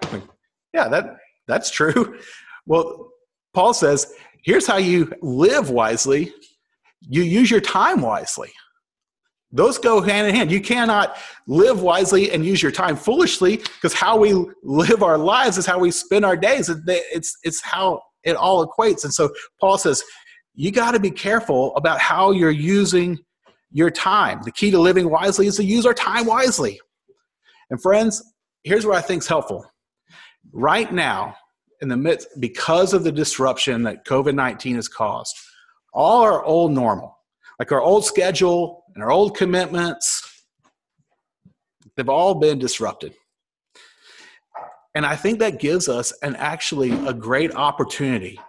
Yeah, 0.73 0.89
that, 0.89 1.17
that's 1.47 1.71
true. 1.71 2.19
Well, 2.67 3.11
Paul 3.55 3.73
says, 3.73 4.13
here's 4.43 4.67
how 4.67 4.77
you 4.77 5.11
live 5.23 5.71
wisely 5.71 6.31
you 7.01 7.23
use 7.23 7.49
your 7.49 7.59
time 7.61 8.01
wisely. 8.01 8.51
Those 9.51 9.77
go 9.77 10.01
hand 10.01 10.27
in 10.27 10.35
hand. 10.35 10.51
You 10.51 10.61
cannot 10.61 11.17
live 11.45 11.81
wisely 11.81 12.31
and 12.31 12.45
use 12.45 12.61
your 12.63 12.71
time 12.71 12.95
foolishly 12.95 13.57
because 13.57 13.93
how 13.93 14.17
we 14.17 14.45
live 14.63 15.03
our 15.03 15.17
lives 15.17 15.57
is 15.57 15.65
how 15.65 15.79
we 15.79 15.91
spend 15.91 16.23
our 16.23 16.37
days. 16.37 16.69
It's, 16.87 17.37
it's 17.43 17.61
how 17.61 18.01
it 18.23 18.35
all 18.35 18.65
equates. 18.65 19.03
And 19.03 19.13
so 19.13 19.29
Paul 19.59 19.77
says, 19.77 20.03
you 20.53 20.71
got 20.71 20.91
to 20.91 20.99
be 20.99 21.11
careful 21.11 21.75
about 21.75 21.99
how 21.99 22.31
you're 22.31 22.51
using 22.51 23.19
your 23.71 23.89
time. 23.89 24.41
The 24.43 24.51
key 24.51 24.71
to 24.71 24.79
living 24.79 25.09
wisely 25.09 25.47
is 25.47 25.57
to 25.57 25.63
use 25.63 25.85
our 25.85 25.93
time 25.93 26.25
wisely. 26.25 26.79
And 27.69 27.81
friends, 27.81 28.21
here's 28.63 28.85
what 28.85 28.97
I 28.97 29.01
think 29.01 29.23
is 29.23 29.27
helpful. 29.27 29.65
Right 30.51 30.91
now, 30.91 31.35
in 31.81 31.87
the 31.87 31.97
midst, 31.97 32.27
because 32.39 32.93
of 32.93 33.03
the 33.03 33.11
disruption 33.11 33.83
that 33.83 34.05
COVID 34.05 34.35
19 34.35 34.75
has 34.75 34.87
caused, 34.87 35.35
all 35.93 36.21
our 36.21 36.43
old 36.43 36.71
normal, 36.71 37.17
like 37.59 37.71
our 37.71 37.81
old 37.81 38.05
schedule 38.05 38.80
and 38.93 39.03
our 39.03 39.11
old 39.11 39.35
commitments, 39.37 40.43
they've 41.95 42.09
all 42.09 42.35
been 42.35 42.59
disrupted. 42.59 43.13
And 44.93 45.05
I 45.05 45.15
think 45.15 45.39
that 45.39 45.59
gives 45.59 45.87
us 45.87 46.11
an 46.21 46.35
actually 46.35 46.91
a 47.07 47.13
great 47.13 47.55
opportunity 47.55 48.39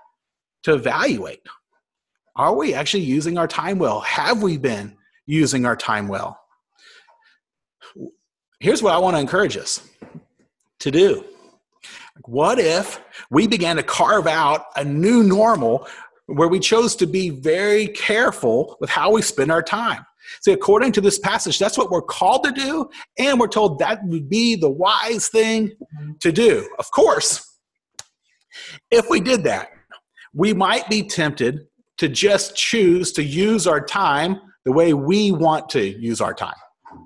to 0.65 0.75
evaluate 0.75 1.41
are 2.35 2.55
we 2.55 2.73
actually 2.73 3.03
using 3.03 3.37
our 3.37 3.47
time 3.47 3.79
well? 3.79 4.01
Have 4.01 4.43
we 4.43 4.57
been 4.57 4.97
using 5.27 5.67
our 5.67 5.77
time 5.77 6.09
well? 6.09 6.39
Here's 8.59 8.83
what 8.83 8.95
I 8.95 8.99
want 8.99 9.17
to 9.17 9.21
encourage 9.21 9.57
us 9.57 9.87
to 10.81 10.91
do. 10.91 11.25
What 12.25 12.59
if 12.59 13.03
we 13.31 13.47
began 13.47 13.77
to 13.77 13.83
carve 13.83 14.27
out 14.27 14.67
a 14.77 14.85
new 14.85 15.23
normal 15.23 15.87
where 16.27 16.49
we 16.49 16.59
chose 16.59 16.97
to 16.97 17.07
be 17.07 17.29
very 17.29 17.89
careful 17.89 18.77
with 18.81 18.89
how 18.89 19.13
we 19.13 19.21
spend 19.21 19.53
our 19.53 19.63
time? 19.63 20.07
See, 20.41 20.53
according 20.53 20.93
to 20.93 21.01
this 21.01 21.19
passage, 21.19 21.59
that's 21.59 21.77
what 21.77 21.91
we're 21.91 22.03
called 22.03 22.45
to 22.45 22.53
do, 22.53 22.89
and 23.19 23.39
we're 23.39 23.49
told 23.49 23.79
that 23.79 24.05
would 24.05 24.29
be 24.29 24.57
the 24.57 24.71
wise 24.71 25.29
thing 25.29 25.73
to 26.21 26.33
do. 26.33 26.69
Of 26.79 26.91
course, 26.91 27.59
if 28.91 29.09
we 29.11 29.21
did 29.21 29.45
that, 29.45 29.71
we 30.35 30.55
might 30.55 30.89
be 30.89 31.03
tempted 31.03 31.67
to 31.99 32.09
just 32.09 32.57
choose 32.57 33.13
to 33.13 33.23
use 33.23 33.67
our 33.67 33.81
time 33.81 34.41
the 34.65 34.73
way 34.73 34.95
we 34.95 35.33
want 35.33 35.69
to 35.71 35.83
use 36.01 36.21
our 36.21 36.35
time 36.35 36.55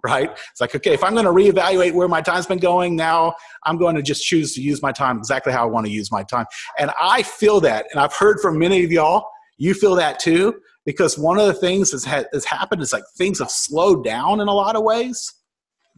right 0.04 0.30
it's 0.50 0.60
like 0.60 0.74
okay 0.74 0.92
if 0.92 1.02
i'm 1.04 1.14
going 1.14 1.24
to 1.24 1.30
reevaluate 1.30 1.92
where 1.92 2.08
my 2.08 2.20
time's 2.20 2.46
been 2.46 2.58
going 2.58 2.96
now 2.96 3.32
i'm 3.64 3.76
going 3.76 3.94
to 3.94 4.02
just 4.02 4.24
choose 4.24 4.54
to 4.54 4.60
use 4.60 4.82
my 4.82 4.92
time 4.92 5.16
exactly 5.18 5.52
how 5.52 5.62
i 5.62 5.66
want 5.66 5.86
to 5.86 5.92
use 5.92 6.10
my 6.10 6.22
time 6.24 6.44
and 6.78 6.90
i 7.00 7.22
feel 7.22 7.60
that 7.60 7.86
and 7.92 8.00
i've 8.00 8.12
heard 8.12 8.40
from 8.40 8.58
many 8.58 8.84
of 8.84 8.90
y'all 8.90 9.26
you 9.58 9.74
feel 9.74 9.94
that 9.94 10.18
too 10.18 10.54
because 10.86 11.18
one 11.18 11.38
of 11.38 11.46
the 11.46 11.52
things 11.52 11.90
that's 11.90 12.44
happened 12.46 12.80
is 12.80 12.92
like 12.92 13.04
things 13.18 13.40
have 13.40 13.50
slowed 13.50 14.04
down 14.04 14.40
in 14.40 14.48
a 14.48 14.54
lot 14.54 14.76
of 14.76 14.84
ways 14.84 15.34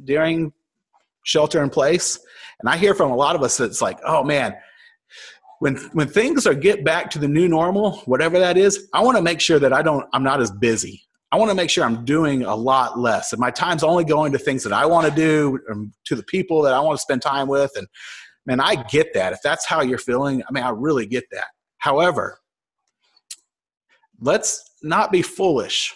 during 0.02 0.52
shelter 1.24 1.62
in 1.62 1.70
place. 1.70 2.18
And 2.58 2.68
i 2.68 2.76
hear 2.76 2.94
from 2.94 3.12
a 3.12 3.16
lot 3.16 3.36
of 3.36 3.42
us 3.42 3.56
that 3.58 3.66
it's 3.66 3.80
like 3.80 4.00
oh 4.04 4.24
man 4.24 4.56
when 5.60 5.76
when 5.92 6.08
things 6.08 6.46
are 6.46 6.54
get 6.54 6.84
back 6.84 7.10
to 7.10 7.18
the 7.18 7.28
new 7.28 7.48
normal 7.48 7.98
whatever 7.98 8.38
that 8.38 8.56
is 8.56 8.88
i 8.94 9.00
want 9.00 9.16
to 9.16 9.22
make 9.22 9.40
sure 9.40 9.60
that 9.60 9.72
i 9.72 9.80
don't 9.82 10.06
i'm 10.12 10.24
not 10.24 10.40
as 10.40 10.50
busy. 10.50 11.02
I 11.30 11.36
want 11.36 11.50
to 11.50 11.54
make 11.54 11.68
sure 11.68 11.84
i'm 11.84 12.06
doing 12.06 12.44
a 12.44 12.56
lot 12.56 12.98
less. 12.98 13.34
And 13.34 13.40
my 13.40 13.50
time's 13.50 13.84
only 13.84 14.02
going 14.04 14.32
to 14.32 14.38
things 14.38 14.64
that 14.64 14.72
i 14.72 14.86
want 14.86 15.08
to 15.08 15.14
do 15.14 15.60
um, 15.70 15.92
to 16.06 16.16
the 16.16 16.22
people 16.24 16.62
that 16.62 16.74
i 16.74 16.80
want 16.80 16.96
to 16.96 17.02
spend 17.02 17.22
time 17.22 17.46
with. 17.46 17.70
And 17.76 17.86
man 18.46 18.60
i 18.60 18.82
get 18.84 19.14
that. 19.14 19.32
If 19.32 19.40
that's 19.44 19.66
how 19.66 19.82
you're 19.82 19.98
feeling 19.98 20.42
i 20.48 20.52
mean 20.52 20.64
i 20.64 20.70
really 20.70 21.06
get 21.06 21.24
that. 21.30 21.46
However 21.78 22.40
let's 24.20 24.67
not 24.82 25.12
be 25.12 25.22
foolish 25.22 25.94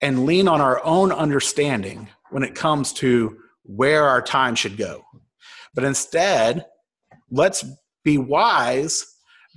and 0.00 0.26
lean 0.26 0.48
on 0.48 0.60
our 0.60 0.84
own 0.84 1.10
understanding 1.12 2.08
when 2.30 2.42
it 2.42 2.54
comes 2.54 2.92
to 2.92 3.36
where 3.64 4.04
our 4.04 4.22
time 4.22 4.54
should 4.54 4.76
go 4.76 5.04
but 5.74 5.84
instead 5.84 6.66
let's 7.30 7.64
be 8.04 8.18
wise 8.18 9.04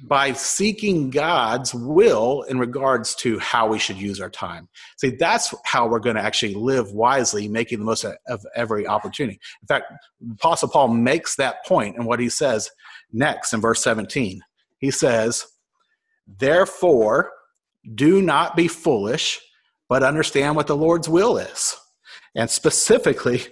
by 0.04 0.34
seeking 0.34 1.10
God's 1.10 1.74
will 1.74 2.44
in 2.44 2.58
regards 2.58 3.14
to 3.16 3.38
how 3.40 3.68
we 3.68 3.78
should 3.78 3.98
use 3.98 4.20
our 4.20 4.30
time. 4.30 4.68
See, 4.98 5.12
that's 5.12 5.54
how 5.64 5.88
we're 5.88 6.00
going 6.00 6.16
to 6.16 6.22
actually 6.22 6.56
live 6.56 6.92
wisely, 6.92 7.48
making 7.48 7.80
the 7.80 7.86
most 7.86 8.04
of 8.04 8.46
every 8.56 8.88
opportunity. 8.88 9.40
In 9.62 9.68
fact, 9.68 9.94
Apostle 10.34 10.70
Paul 10.70 10.88
makes 10.90 11.36
that 11.36 11.66
point 11.66 11.98
in 11.98 12.06
what 12.06 12.20
he 12.20 12.30
says 12.30 12.70
next 13.14 13.54
in 13.54 13.62
verse 13.62 13.84
17. 13.84 14.42
He 14.80 14.92
says, 14.92 15.46
Therefore, 16.26 17.32
do 17.96 18.22
not 18.22 18.56
be 18.56 18.68
foolish, 18.68 19.40
but 19.90 20.04
understand 20.04 20.56
what 20.56 20.68
the 20.68 20.76
Lord's 20.76 21.10
will 21.10 21.38
is. 21.38 21.76
And 22.36 22.50
specifically, 22.50 23.44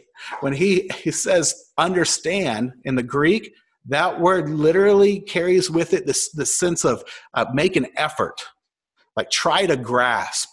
when 0.41 0.53
he, 0.53 0.89
he 1.03 1.11
says 1.11 1.71
understand 1.77 2.73
in 2.83 2.95
the 2.95 3.03
Greek, 3.03 3.53
that 3.87 4.19
word 4.19 4.49
literally 4.49 5.19
carries 5.19 5.69
with 5.71 5.93
it 5.93 6.05
this, 6.05 6.31
this 6.31 6.57
sense 6.57 6.85
of 6.85 7.03
uh, 7.33 7.45
make 7.53 7.75
an 7.75 7.87
effort, 7.95 8.41
like 9.15 9.29
try 9.29 9.65
to 9.65 9.75
grasp, 9.75 10.49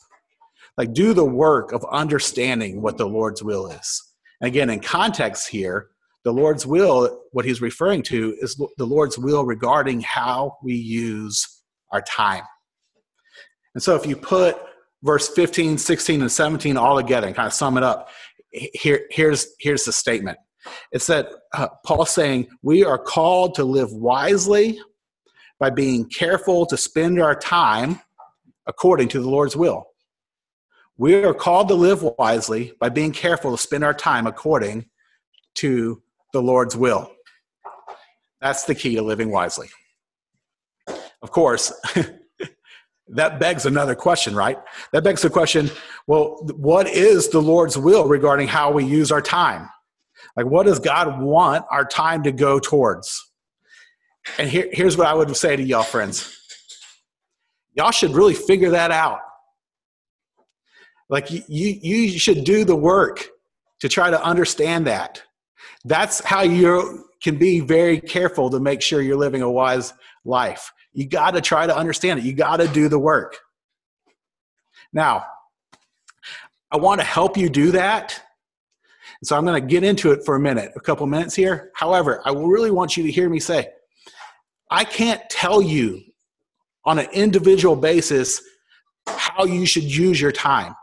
like 0.78 0.92
do 0.92 1.12
the 1.12 1.24
work 1.24 1.72
of 1.72 1.84
understanding 1.90 2.80
what 2.80 2.96
the 2.96 3.06
Lord's 3.06 3.42
will 3.42 3.68
is. 3.68 4.02
And 4.40 4.48
again, 4.48 4.70
in 4.70 4.80
context 4.80 5.48
here, 5.48 5.88
the 6.24 6.32
Lord's 6.32 6.66
will, 6.66 7.22
what 7.32 7.44
he's 7.44 7.60
referring 7.60 8.02
to, 8.04 8.36
is 8.40 8.60
the 8.76 8.86
Lord's 8.86 9.18
will 9.18 9.44
regarding 9.44 10.00
how 10.00 10.56
we 10.62 10.74
use 10.74 11.62
our 11.92 12.02
time. 12.02 12.42
And 13.76 13.82
so 13.82 13.94
if 13.94 14.06
you 14.06 14.16
put 14.16 14.56
verse 15.02 15.28
15, 15.28 15.76
16, 15.76 16.22
and 16.22 16.32
17 16.32 16.78
all 16.78 16.96
together 16.96 17.26
and 17.26 17.36
kind 17.36 17.46
of 17.46 17.52
sum 17.52 17.76
it 17.76 17.82
up, 17.82 18.08
here, 18.50 19.06
here's, 19.10 19.48
here's 19.60 19.84
the 19.84 19.92
statement 19.92 20.38
it's 20.92 21.06
that 21.08 21.28
uh, 21.52 21.68
Paul's 21.84 22.08
saying 22.08 22.48
we 22.62 22.86
are 22.86 22.96
called 22.96 23.54
to 23.56 23.64
live 23.64 23.92
wisely 23.92 24.80
by 25.60 25.68
being 25.68 26.08
careful 26.08 26.64
to 26.64 26.76
spend 26.78 27.20
our 27.20 27.34
time 27.34 28.00
according 28.66 29.08
to 29.08 29.20
the 29.20 29.28
Lord's 29.28 29.54
will. 29.54 29.84
We 30.96 31.22
are 31.22 31.34
called 31.34 31.68
to 31.68 31.74
live 31.74 32.02
wisely 32.18 32.72
by 32.80 32.88
being 32.88 33.12
careful 33.12 33.54
to 33.54 33.62
spend 33.62 33.84
our 33.84 33.92
time 33.92 34.26
according 34.26 34.86
to 35.56 36.02
the 36.32 36.40
Lord's 36.40 36.78
will. 36.78 37.12
That's 38.40 38.64
the 38.64 38.74
key 38.74 38.94
to 38.94 39.02
living 39.02 39.30
wisely. 39.30 39.68
Of 41.20 41.30
course, 41.30 41.74
that 43.08 43.38
begs 43.38 43.66
another 43.66 43.94
question, 43.94 44.34
right? 44.34 44.58
That 44.92 45.04
begs 45.04 45.22
the 45.22 45.30
question 45.30 45.70
well, 46.06 46.38
what 46.56 46.88
is 46.88 47.28
the 47.28 47.42
Lord's 47.42 47.76
will 47.76 48.06
regarding 48.06 48.48
how 48.48 48.72
we 48.72 48.84
use 48.84 49.10
our 49.10 49.22
time? 49.22 49.68
Like, 50.36 50.46
what 50.46 50.66
does 50.66 50.78
God 50.78 51.20
want 51.20 51.64
our 51.70 51.84
time 51.84 52.22
to 52.24 52.32
go 52.32 52.58
towards? 52.58 53.24
And 54.38 54.48
here, 54.48 54.68
here's 54.72 54.96
what 54.96 55.06
I 55.06 55.14
would 55.14 55.34
say 55.36 55.56
to 55.56 55.62
y'all, 55.62 55.82
friends. 55.82 56.32
Y'all 57.74 57.90
should 57.90 58.12
really 58.12 58.34
figure 58.34 58.70
that 58.70 58.90
out. 58.90 59.20
Like, 61.08 61.30
you, 61.30 61.42
you 61.48 62.18
should 62.18 62.44
do 62.44 62.64
the 62.64 62.74
work 62.74 63.28
to 63.80 63.88
try 63.88 64.10
to 64.10 64.22
understand 64.22 64.86
that. 64.86 65.22
That's 65.84 66.24
how 66.24 66.42
you 66.42 67.04
can 67.22 67.36
be 67.36 67.60
very 67.60 68.00
careful 68.00 68.50
to 68.50 68.60
make 68.60 68.82
sure 68.82 69.00
you're 69.00 69.16
living 69.16 69.42
a 69.42 69.50
wise 69.50 69.92
life. 70.24 70.72
You 70.96 71.06
got 71.06 71.32
to 71.32 71.40
try 71.40 71.66
to 71.66 71.76
understand 71.76 72.18
it. 72.18 72.24
You 72.24 72.32
got 72.32 72.56
to 72.56 72.68
do 72.68 72.88
the 72.88 72.98
work. 72.98 73.36
Now, 74.92 75.26
I 76.72 76.78
want 76.78 77.00
to 77.00 77.06
help 77.06 77.36
you 77.36 77.48
do 77.48 77.70
that 77.72 78.20
so 79.22 79.36
I'm 79.36 79.44
going 79.44 79.60
to 79.60 79.66
get 79.66 79.84
into 79.84 80.12
it 80.12 80.24
for 80.24 80.36
a 80.36 80.40
minute, 80.40 80.72
a 80.76 80.80
couple 80.80 81.06
minutes 81.06 81.34
here. 81.34 81.70
However, 81.74 82.20
I 82.24 82.32
really 82.32 82.70
want 82.70 82.96
you 82.96 83.04
to 83.04 83.10
hear 83.10 83.28
me 83.28 83.40
say, 83.40 83.68
I 84.70 84.84
can't 84.84 85.22
tell 85.30 85.62
you 85.62 86.02
on 86.84 86.98
an 86.98 87.08
individual 87.12 87.76
basis 87.76 88.40
how 89.06 89.44
you 89.44 89.66
should 89.66 89.84
use 89.84 90.20
your 90.20 90.32
time. 90.32 90.74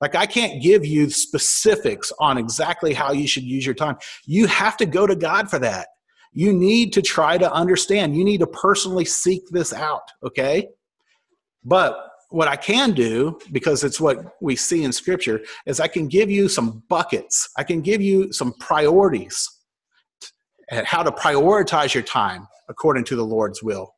Like, 0.00 0.16
I 0.16 0.26
can't 0.26 0.60
give 0.60 0.84
you 0.84 1.10
specifics 1.10 2.12
on 2.18 2.36
exactly 2.36 2.92
how 2.92 3.12
you 3.12 3.28
should 3.28 3.44
use 3.44 3.64
your 3.64 3.74
time. 3.74 3.96
You 4.24 4.46
have 4.46 4.76
to 4.78 4.86
go 4.86 5.06
to 5.06 5.14
God 5.14 5.48
for 5.48 5.60
that. 5.60 5.88
You 6.32 6.52
need 6.52 6.92
to 6.94 7.02
try 7.02 7.38
to 7.38 7.52
understand. 7.52 8.16
You 8.16 8.24
need 8.24 8.38
to 8.38 8.46
personally 8.46 9.04
seek 9.04 9.48
this 9.50 9.72
out, 9.72 10.10
okay? 10.24 10.68
But 11.64 12.08
what 12.30 12.48
I 12.48 12.56
can 12.56 12.92
do, 12.92 13.38
because 13.52 13.84
it's 13.84 14.00
what 14.00 14.36
we 14.40 14.56
see 14.56 14.84
in 14.84 14.92
scripture, 14.92 15.42
is 15.66 15.80
I 15.80 15.88
can 15.88 16.08
give 16.08 16.30
you 16.30 16.48
some 16.48 16.82
buckets. 16.88 17.48
I 17.58 17.64
can 17.64 17.82
give 17.82 18.00
you 18.00 18.32
some 18.32 18.54
priorities 18.54 19.48
and 20.70 20.86
how 20.86 21.02
to 21.02 21.10
prioritize 21.10 21.92
your 21.92 22.02
time 22.02 22.48
according 22.68 23.04
to 23.04 23.16
the 23.16 23.24
Lord's 23.24 23.62
will. 23.62 23.94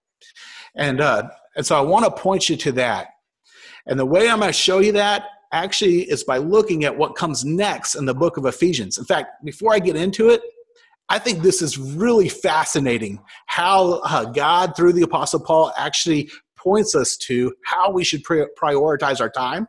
And, 0.74 1.00
uh, 1.00 1.28
and 1.56 1.64
so 1.64 1.76
I 1.76 1.80
want 1.80 2.04
to 2.04 2.10
point 2.10 2.48
you 2.48 2.56
to 2.56 2.72
that. 2.72 3.08
And 3.86 4.00
the 4.00 4.06
way 4.06 4.28
I'm 4.28 4.40
going 4.40 4.48
to 4.48 4.52
show 4.52 4.80
you 4.80 4.92
that 4.92 5.24
actually 5.52 6.02
is 6.02 6.24
by 6.24 6.38
looking 6.38 6.84
at 6.84 6.96
what 6.96 7.14
comes 7.14 7.44
next 7.44 7.94
in 7.94 8.04
the 8.04 8.14
book 8.14 8.36
of 8.36 8.46
Ephesians. 8.46 8.98
In 8.98 9.04
fact, 9.04 9.44
before 9.44 9.72
I 9.72 9.78
get 9.78 9.94
into 9.94 10.30
it, 10.30 10.42
I 11.08 11.18
think 11.18 11.42
this 11.42 11.60
is 11.60 11.78
really 11.78 12.28
fascinating 12.28 13.20
how 13.46 14.00
uh, 14.04 14.24
God, 14.24 14.74
through 14.76 14.94
the 14.94 15.02
Apostle 15.02 15.40
Paul, 15.40 15.72
actually 15.76 16.30
points 16.56 16.94
us 16.94 17.16
to 17.18 17.52
how 17.64 17.90
we 17.90 18.04
should 18.04 18.24
prioritize 18.24 19.20
our 19.20 19.30
time. 19.30 19.68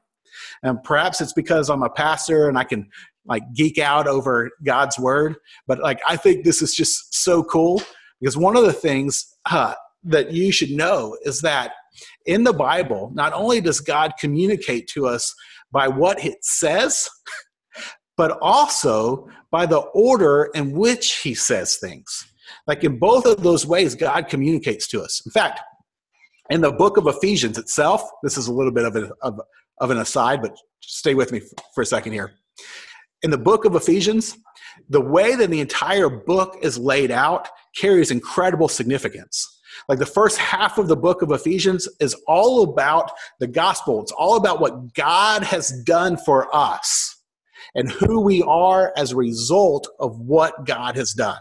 And 0.63 0.81
perhaps 0.83 1.21
it's 1.21 1.33
because 1.33 1.69
I'm 1.69 1.83
a 1.83 1.89
pastor 1.89 2.47
and 2.47 2.57
I 2.57 2.63
can 2.63 2.89
like 3.25 3.43
geek 3.53 3.77
out 3.77 4.07
over 4.07 4.51
God's 4.63 4.97
word, 4.97 5.35
but 5.67 5.79
like 5.79 5.99
I 6.07 6.15
think 6.15 6.43
this 6.43 6.61
is 6.61 6.73
just 6.73 7.13
so 7.13 7.43
cool 7.43 7.81
because 8.21 8.37
one 8.37 8.55
of 8.55 8.63
the 8.63 8.73
things 8.73 9.25
uh, 9.49 9.73
that 10.03 10.31
you 10.31 10.51
should 10.51 10.71
know 10.71 11.17
is 11.23 11.41
that 11.41 11.73
in 12.25 12.43
the 12.43 12.53
Bible, 12.53 13.11
not 13.13 13.33
only 13.33 13.61
does 13.61 13.79
God 13.79 14.13
communicate 14.19 14.87
to 14.89 15.07
us 15.07 15.33
by 15.71 15.87
what 15.87 16.23
it 16.23 16.37
says, 16.41 17.09
but 18.17 18.37
also 18.41 19.27
by 19.55 19.65
the 19.65 19.79
order 19.93 20.49
in 20.53 20.73
which 20.73 21.19
he 21.19 21.33
says 21.33 21.77
things. 21.77 22.27
Like 22.67 22.83
in 22.83 22.99
both 22.99 23.25
of 23.25 23.41
those 23.41 23.65
ways, 23.65 23.95
God 23.95 24.27
communicates 24.27 24.85
to 24.87 25.01
us. 25.01 25.21
In 25.25 25.31
fact, 25.31 25.61
in 26.49 26.59
the 26.59 26.73
book 26.73 26.97
of 26.97 27.07
Ephesians 27.07 27.57
itself, 27.57 28.01
this 28.21 28.37
is 28.37 28.49
a 28.49 28.53
little 28.53 28.73
bit 28.73 28.83
of, 28.83 28.97
a, 28.97 29.11
of, 29.21 29.39
of 29.79 29.91
an 29.91 29.97
aside, 29.99 30.41
but 30.41 30.57
stay 30.81 31.13
with 31.13 31.31
me 31.31 31.39
for 31.73 31.83
a 31.83 31.85
second 31.85 32.11
here. 32.11 32.33
In 33.23 33.31
the 33.31 33.37
book 33.37 33.63
of 33.63 33.75
Ephesians, 33.75 34.37
the 34.89 34.99
way 34.99 35.37
that 35.37 35.49
the 35.49 35.61
entire 35.61 36.09
book 36.09 36.57
is 36.61 36.77
laid 36.77 37.09
out 37.09 37.47
carries 37.77 38.11
incredible 38.11 38.67
significance. 38.67 39.61
Like 39.87 39.99
the 39.99 40.05
first 40.05 40.37
half 40.37 40.77
of 40.77 40.89
the 40.89 40.97
book 40.97 41.21
of 41.21 41.31
Ephesians 41.31 41.87
is 42.01 42.13
all 42.27 42.63
about 42.63 43.09
the 43.39 43.47
gospel, 43.47 44.01
it's 44.01 44.11
all 44.11 44.35
about 44.35 44.59
what 44.59 44.93
God 44.95 45.43
has 45.43 45.71
done 45.85 46.17
for 46.17 46.53
us 46.53 47.14
and 47.75 47.91
who 47.91 48.21
we 48.21 48.41
are 48.43 48.93
as 48.97 49.11
a 49.11 49.15
result 49.15 49.87
of 49.99 50.19
what 50.19 50.65
God 50.65 50.95
has 50.95 51.13
done. 51.13 51.39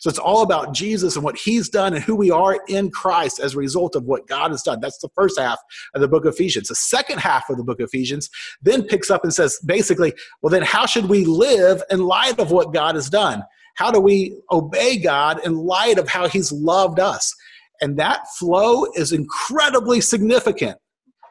So 0.00 0.08
it's 0.08 0.18
all 0.18 0.42
about 0.42 0.74
Jesus 0.74 1.16
and 1.16 1.24
what 1.24 1.36
he's 1.36 1.68
done 1.68 1.94
and 1.94 2.02
who 2.02 2.14
we 2.14 2.30
are 2.30 2.60
in 2.68 2.90
Christ 2.90 3.40
as 3.40 3.54
a 3.54 3.58
result 3.58 3.96
of 3.96 4.04
what 4.04 4.26
God 4.28 4.52
has 4.52 4.62
done. 4.62 4.80
That's 4.80 4.98
the 4.98 5.08
first 5.14 5.38
half 5.38 5.58
of 5.94 6.00
the 6.00 6.08
book 6.08 6.24
of 6.24 6.34
Ephesians. 6.34 6.68
The 6.68 6.76
second 6.76 7.18
half 7.18 7.50
of 7.50 7.56
the 7.56 7.64
book 7.64 7.80
of 7.80 7.86
Ephesians 7.86 8.30
then 8.62 8.84
picks 8.84 9.10
up 9.10 9.24
and 9.24 9.34
says, 9.34 9.58
basically, 9.66 10.12
well, 10.40 10.50
then 10.50 10.62
how 10.62 10.86
should 10.86 11.06
we 11.06 11.24
live 11.24 11.82
in 11.90 12.04
light 12.04 12.38
of 12.38 12.50
what 12.50 12.72
God 12.72 12.94
has 12.94 13.10
done? 13.10 13.42
How 13.74 13.90
do 13.90 14.00
we 14.00 14.38
obey 14.50 14.98
God 14.98 15.44
in 15.44 15.56
light 15.56 15.98
of 15.98 16.08
how 16.08 16.28
he's 16.28 16.52
loved 16.52 17.00
us? 17.00 17.34
And 17.80 17.98
that 17.98 18.28
flow 18.38 18.86
is 18.94 19.12
incredibly 19.12 20.00
significant. 20.00 20.78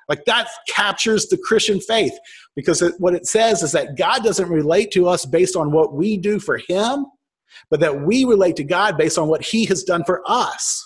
Like 0.10 0.26
that 0.26 0.48
captures 0.68 1.28
the 1.28 1.38
Christian 1.38 1.80
faith 1.80 2.14
because 2.56 2.82
it, 2.82 2.96
what 3.00 3.14
it 3.14 3.26
says 3.28 3.64
is 3.64 3.72
that 3.72 3.98
God 3.98 4.24
doesn't 4.24 4.50
relate 4.50 4.92
to 4.92 5.08
us 5.08 5.26
based 5.26 5.56
on 5.56 5.72
what 5.72 5.94
we 5.94 6.18
do 6.18 6.40
for 6.40 6.58
him 6.58 7.06
but 7.70 7.80
that 7.80 8.02
we 8.02 8.26
relate 8.26 8.56
to 8.58 8.64
God 8.64 8.98
based 8.98 9.18
on 9.18 9.28
what 9.28 9.44
He 9.44 9.66
has 9.66 9.84
done 9.84 10.04
for 10.04 10.22
us. 10.26 10.86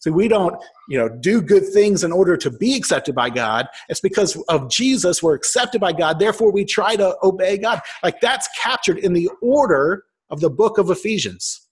So 0.00 0.10
we 0.10 0.26
don't, 0.26 0.56
you 0.88 0.98
know, 0.98 1.08
do 1.08 1.40
good 1.40 1.68
things 1.72 2.02
in 2.02 2.10
order 2.10 2.36
to 2.36 2.50
be 2.50 2.74
accepted 2.74 3.14
by 3.14 3.30
God. 3.30 3.68
It's 3.88 4.00
because 4.00 4.36
of 4.48 4.68
Jesus 4.68 5.22
we're 5.22 5.34
accepted 5.34 5.80
by 5.80 5.92
God. 5.92 6.18
Therefore, 6.18 6.50
we 6.50 6.64
try 6.64 6.96
to 6.96 7.16
obey 7.22 7.56
God. 7.56 7.80
Like 8.02 8.20
that's 8.20 8.48
captured 8.60 8.98
in 8.98 9.12
the 9.12 9.30
order 9.40 10.04
of 10.30 10.40
the 10.40 10.50
book 10.50 10.78
of 10.78 10.90
Ephesians. 10.90 11.68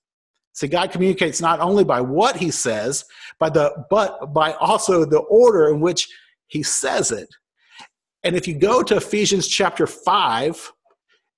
See, 0.52 0.68
God 0.68 0.92
communicates 0.92 1.40
not 1.40 1.60
only 1.60 1.84
by 1.84 2.00
what 2.00 2.36
He 2.36 2.50
says, 2.50 3.04
by 3.38 3.50
the 3.50 3.84
but 3.90 4.32
by 4.32 4.52
also 4.54 5.04
the 5.04 5.20
order 5.20 5.68
in 5.68 5.80
which 5.80 6.08
He 6.50 6.62
says 6.62 7.12
it. 7.12 7.28
And 8.22 8.36
if 8.36 8.46
you 8.46 8.58
go 8.58 8.82
to 8.82 8.96
Ephesians 8.96 9.48
chapter 9.48 9.86
five, 9.86 10.72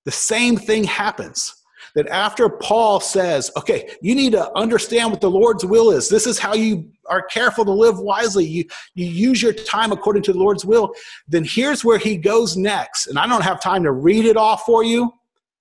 the 0.04 0.10
same 0.10 0.56
thing 0.56 0.84
happens 0.84 1.54
that 1.94 2.08
after 2.08 2.48
Paul 2.48 3.00
says, 3.00 3.50
okay, 3.56 3.90
you 4.00 4.14
need 4.14 4.32
to 4.32 4.50
understand 4.56 5.10
what 5.10 5.20
the 5.20 5.30
Lord's 5.30 5.64
will 5.64 5.90
is. 5.90 6.08
This 6.08 6.26
is 6.26 6.38
how 6.38 6.54
you 6.54 6.90
are 7.06 7.22
careful 7.22 7.64
to 7.66 7.70
live 7.70 7.98
wisely. 7.98 8.46
You, 8.46 8.64
you 8.94 9.06
use 9.06 9.42
your 9.42 9.52
time 9.52 9.92
according 9.92 10.22
to 10.24 10.32
the 10.32 10.38
Lord's 10.38 10.64
will. 10.64 10.94
Then 11.28 11.44
here's 11.44 11.84
where 11.84 11.98
he 11.98 12.16
goes 12.16 12.56
next. 12.56 13.08
And 13.08 13.18
I 13.18 13.26
don't 13.26 13.42
have 13.42 13.60
time 13.60 13.82
to 13.82 13.92
read 13.92 14.24
it 14.24 14.36
all 14.36 14.56
for 14.56 14.82
you. 14.82 15.12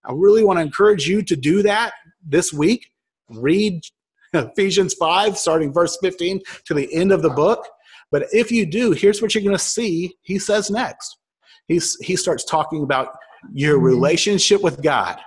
I 0.06 0.14
really 0.14 0.44
want 0.44 0.58
to 0.58 0.64
encourage 0.64 1.08
you 1.08 1.22
to 1.24 1.36
do 1.36 1.62
that 1.64 1.94
this 2.26 2.54
week. 2.54 2.92
Read 3.30 3.82
Ephesians 4.34 4.94
5, 4.94 5.38
starting 5.38 5.74
verse 5.74 5.98
15 6.02 6.42
to 6.66 6.74
the 6.74 6.92
end 6.94 7.12
of 7.12 7.22
the 7.22 7.30
book. 7.30 7.68
But 8.12 8.28
if 8.32 8.52
you 8.52 8.66
do, 8.66 8.92
here's 8.92 9.22
what 9.22 9.34
you're 9.34 9.44
going 9.44 9.56
to 9.56 9.64
see 9.64 10.16
he 10.22 10.38
says 10.38 10.70
next. 10.70 11.18
He's, 11.68 11.98
he 12.02 12.16
starts 12.16 12.44
talking 12.44 12.84
about 12.84 13.10
your 13.54 13.78
mm-hmm. 13.78 13.86
relationship 13.86 14.62
with 14.62 14.82
God 14.82 15.20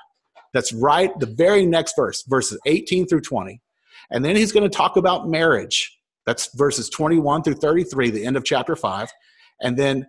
that's 0.54 0.72
right, 0.72 1.10
the 1.18 1.26
very 1.26 1.66
next 1.66 1.94
verse, 1.96 2.22
verses 2.22 2.58
18 2.64 3.06
through 3.06 3.20
20. 3.22 3.60
And 4.10 4.24
then 4.24 4.36
he's 4.36 4.52
going 4.52 4.68
to 4.68 4.74
talk 4.74 4.96
about 4.96 5.28
marriage. 5.28 5.98
That's 6.24 6.54
verses 6.54 6.88
21 6.88 7.42
through 7.42 7.54
33, 7.54 8.10
the 8.10 8.24
end 8.24 8.36
of 8.36 8.44
chapter 8.44 8.76
5. 8.76 9.10
And 9.60 9.76
then 9.76 10.06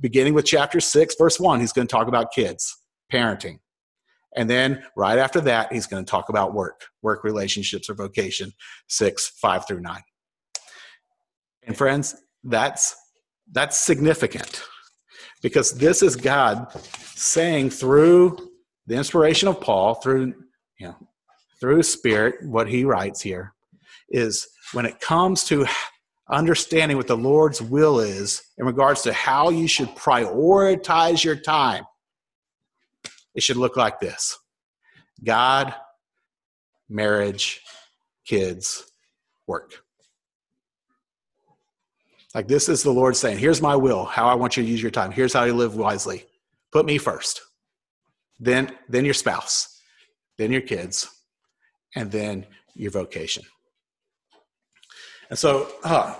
beginning 0.00 0.34
with 0.34 0.46
chapter 0.46 0.80
6, 0.80 1.16
verse 1.18 1.40
1, 1.40 1.60
he's 1.60 1.72
going 1.72 1.86
to 1.86 1.92
talk 1.92 2.06
about 2.06 2.32
kids, 2.32 2.74
parenting. 3.12 3.58
And 4.36 4.48
then 4.48 4.84
right 4.96 5.18
after 5.18 5.40
that, 5.42 5.72
he's 5.72 5.86
going 5.86 6.04
to 6.04 6.10
talk 6.10 6.28
about 6.28 6.54
work, 6.54 6.84
work 7.02 7.24
relationships 7.24 7.90
or 7.90 7.94
vocation, 7.94 8.52
6, 8.88 9.28
5 9.40 9.66
through 9.66 9.80
9. 9.80 10.00
And 11.68 11.76
friends, 11.76 12.16
that's 12.42 12.96
that's 13.52 13.78
significant 13.78 14.64
because 15.42 15.72
this 15.72 16.02
is 16.02 16.16
God 16.16 16.72
saying 17.14 17.70
through 17.70 18.50
the 18.86 18.96
inspiration 18.96 19.48
of 19.48 19.60
Paul 19.60 19.94
through 19.94 20.34
you 20.78 20.88
know 20.88 20.96
through 21.60 21.82
Spirit, 21.82 22.36
what 22.46 22.68
he 22.68 22.84
writes 22.84 23.20
here 23.20 23.52
is 24.08 24.48
when 24.72 24.86
it 24.86 25.00
comes 25.00 25.44
to 25.44 25.66
understanding 26.30 26.96
what 26.96 27.06
the 27.06 27.16
Lord's 27.16 27.60
will 27.60 28.00
is 28.00 28.42
in 28.58 28.64
regards 28.64 29.02
to 29.02 29.12
how 29.12 29.50
you 29.50 29.66
should 29.66 29.88
prioritize 29.88 31.24
your 31.24 31.36
time, 31.36 31.84
it 33.34 33.42
should 33.42 33.56
look 33.56 33.76
like 33.76 34.00
this 34.00 34.38
God, 35.22 35.74
marriage, 36.88 37.60
kids, 38.26 38.84
work. 39.46 39.82
Like 42.38 42.46
this 42.46 42.68
is 42.68 42.84
the 42.84 42.92
Lord 42.92 43.16
saying, 43.16 43.38
here's 43.38 43.60
my 43.60 43.74
will, 43.74 44.04
how 44.04 44.28
I 44.28 44.34
want 44.34 44.56
you 44.56 44.62
to 44.62 44.68
use 44.68 44.80
your 44.80 44.92
time. 44.92 45.10
Here's 45.10 45.32
how 45.32 45.42
you 45.42 45.54
live 45.54 45.74
wisely. 45.74 46.24
Put 46.70 46.86
me 46.86 46.96
first 46.96 47.40
then 48.38 48.70
then 48.88 49.04
your 49.04 49.12
spouse, 49.12 49.80
then 50.36 50.52
your 50.52 50.60
kids, 50.60 51.08
and 51.96 52.12
then 52.12 52.46
your 52.76 52.92
vocation. 52.92 53.42
And 55.30 55.36
so 55.36 55.68
uh, 55.82 56.14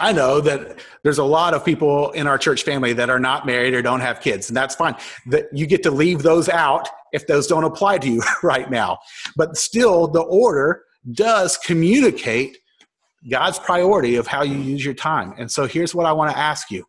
I 0.00 0.10
know 0.10 0.40
that 0.40 0.80
there's 1.04 1.18
a 1.18 1.24
lot 1.24 1.54
of 1.54 1.64
people 1.64 2.10
in 2.10 2.26
our 2.26 2.36
church 2.36 2.64
family 2.64 2.92
that 2.94 3.08
are 3.08 3.20
not 3.20 3.46
married 3.46 3.74
or 3.74 3.80
don't 3.80 4.00
have 4.00 4.20
kids, 4.20 4.48
and 4.48 4.56
that's 4.56 4.74
fine. 4.74 4.96
That 5.26 5.44
you 5.52 5.68
get 5.68 5.84
to 5.84 5.92
leave 5.92 6.24
those 6.24 6.48
out 6.48 6.88
if 7.12 7.28
those 7.28 7.46
don't 7.46 7.62
apply 7.62 7.98
to 7.98 8.10
you 8.10 8.22
right 8.42 8.68
now. 8.68 8.98
But 9.36 9.56
still, 9.56 10.08
the 10.08 10.22
order 10.22 10.82
does 11.12 11.56
communicate 11.58 12.58
God's 13.28 13.58
priority 13.58 14.16
of 14.16 14.26
how 14.26 14.42
you 14.42 14.56
use 14.56 14.84
your 14.84 14.94
time. 14.94 15.34
And 15.38 15.50
so 15.50 15.66
here's 15.66 15.94
what 15.94 16.06
I 16.06 16.12
want 16.12 16.30
to 16.30 16.38
ask 16.38 16.70
you. 16.70 16.84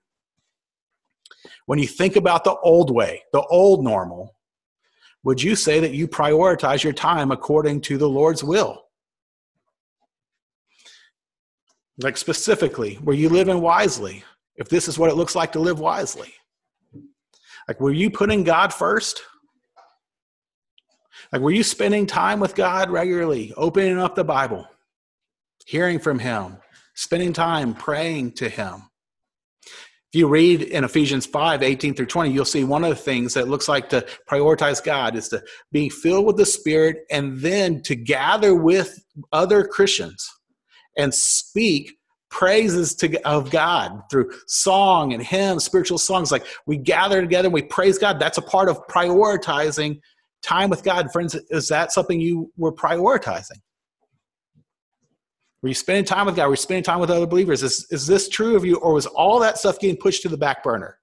When 1.65 1.79
you 1.79 1.87
think 1.87 2.15
about 2.15 2.43
the 2.43 2.55
old 2.55 2.91
way, 2.91 3.23
the 3.31 3.41
old 3.43 3.83
normal, 3.83 4.35
would 5.23 5.41
you 5.41 5.55
say 5.55 5.79
that 5.79 5.93
you 5.93 6.07
prioritize 6.07 6.83
your 6.83 6.93
time 6.93 7.31
according 7.31 7.81
to 7.81 7.97
the 7.97 8.09
Lord's 8.09 8.43
will? 8.43 8.83
Like 11.97 12.17
specifically, 12.17 12.99
were 13.01 13.13
you 13.13 13.29
living 13.29 13.61
wisely? 13.61 14.23
If 14.57 14.69
this 14.69 14.87
is 14.87 14.99
what 14.99 15.09
it 15.09 15.15
looks 15.15 15.35
like 15.35 15.51
to 15.53 15.59
live 15.59 15.79
wisely. 15.79 16.33
Like, 17.67 17.79
were 17.79 17.91
you 17.91 18.09
putting 18.09 18.43
God 18.43 18.73
first? 18.73 19.21
Like, 21.31 21.41
were 21.41 21.51
you 21.51 21.63
spending 21.63 22.05
time 22.05 22.39
with 22.39 22.55
God 22.55 22.89
regularly, 22.89 23.53
opening 23.57 23.97
up 23.97 24.15
the 24.15 24.23
Bible, 24.23 24.67
hearing 25.65 25.99
from 25.99 26.19
Him, 26.19 26.57
spending 26.93 27.33
time 27.33 27.73
praying 27.73 28.33
to 28.33 28.47
Him? 28.49 28.83
If 30.15 30.19
you 30.19 30.27
read 30.29 30.61
in 30.61 30.85
Ephesians 30.85 31.25
5 31.25 31.61
18 31.61 31.93
through 31.93 32.05
20, 32.05 32.31
you'll 32.31 32.45
see 32.45 32.63
one 32.63 32.85
of 32.85 32.89
the 32.89 32.95
things 32.95 33.33
that 33.33 33.49
looks 33.49 33.67
like 33.67 33.89
to 33.89 34.05
prioritize 34.29 34.81
God 34.81 35.17
is 35.17 35.27
to 35.29 35.43
be 35.73 35.89
filled 35.89 36.25
with 36.25 36.37
the 36.37 36.45
Spirit 36.45 36.99
and 37.11 37.37
then 37.39 37.81
to 37.81 37.95
gather 37.95 38.55
with 38.55 39.03
other 39.33 39.65
Christians 39.65 40.25
and 40.97 41.13
speak 41.13 41.97
praises 42.29 42.95
to, 42.95 43.21
of 43.27 43.49
God 43.49 44.03
through 44.09 44.31
song 44.47 45.13
and 45.13 45.21
hymn, 45.21 45.59
spiritual 45.59 45.97
songs. 45.97 46.31
Like 46.31 46.45
we 46.65 46.77
gather 46.77 47.21
together 47.21 47.47
and 47.47 47.53
we 47.53 47.61
praise 47.63 47.97
God. 47.97 48.19
That's 48.19 48.37
a 48.37 48.41
part 48.41 48.69
of 48.69 48.85
prioritizing 48.87 49.99
time 50.43 50.69
with 50.69 50.83
God. 50.83 51.11
Friends, 51.11 51.35
is 51.49 51.67
that 51.69 51.91
something 51.91 52.19
you 52.19 52.51
were 52.57 52.73
prioritizing? 52.73 53.59
Were 55.65 55.69
you 55.69 55.73
spending 55.73 56.05
time 56.05 56.27
with 56.27 56.35
God? 56.35 56.45
Were 56.45 56.53
you 56.53 56.57
spending 56.57 56.83
time 56.83 56.99
with 56.99 57.09
other 57.09 57.25
believers? 57.25 57.63
Is, 57.63 57.87
is 57.89 58.05
this 58.05 58.29
true 58.29 58.55
of 58.55 58.63
you, 58.63 58.75
or 58.75 58.93
was 58.93 59.07
all 59.07 59.39
that 59.39 59.57
stuff 59.57 59.79
getting 59.79 59.97
pushed 59.97 60.21
to 60.21 60.29
the 60.29 60.37
back 60.37 60.63
burner? 60.63 60.99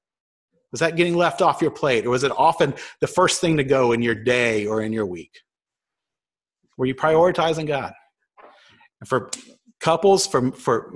Was 0.70 0.78
that 0.78 0.94
getting 0.94 1.16
left 1.16 1.42
off 1.42 1.60
your 1.60 1.72
plate, 1.72 2.06
or 2.06 2.10
was 2.10 2.22
it 2.22 2.30
often 2.38 2.72
the 3.00 3.08
first 3.08 3.40
thing 3.40 3.56
to 3.56 3.64
go 3.64 3.90
in 3.90 4.02
your 4.02 4.14
day 4.14 4.64
or 4.64 4.80
in 4.80 4.92
your 4.92 5.04
week? 5.04 5.32
Were 6.76 6.86
you 6.86 6.94
prioritizing 6.94 7.66
God? 7.66 7.92
And 9.00 9.08
for 9.08 9.32
couples, 9.80 10.28
for 10.28 10.52
for 10.52 10.92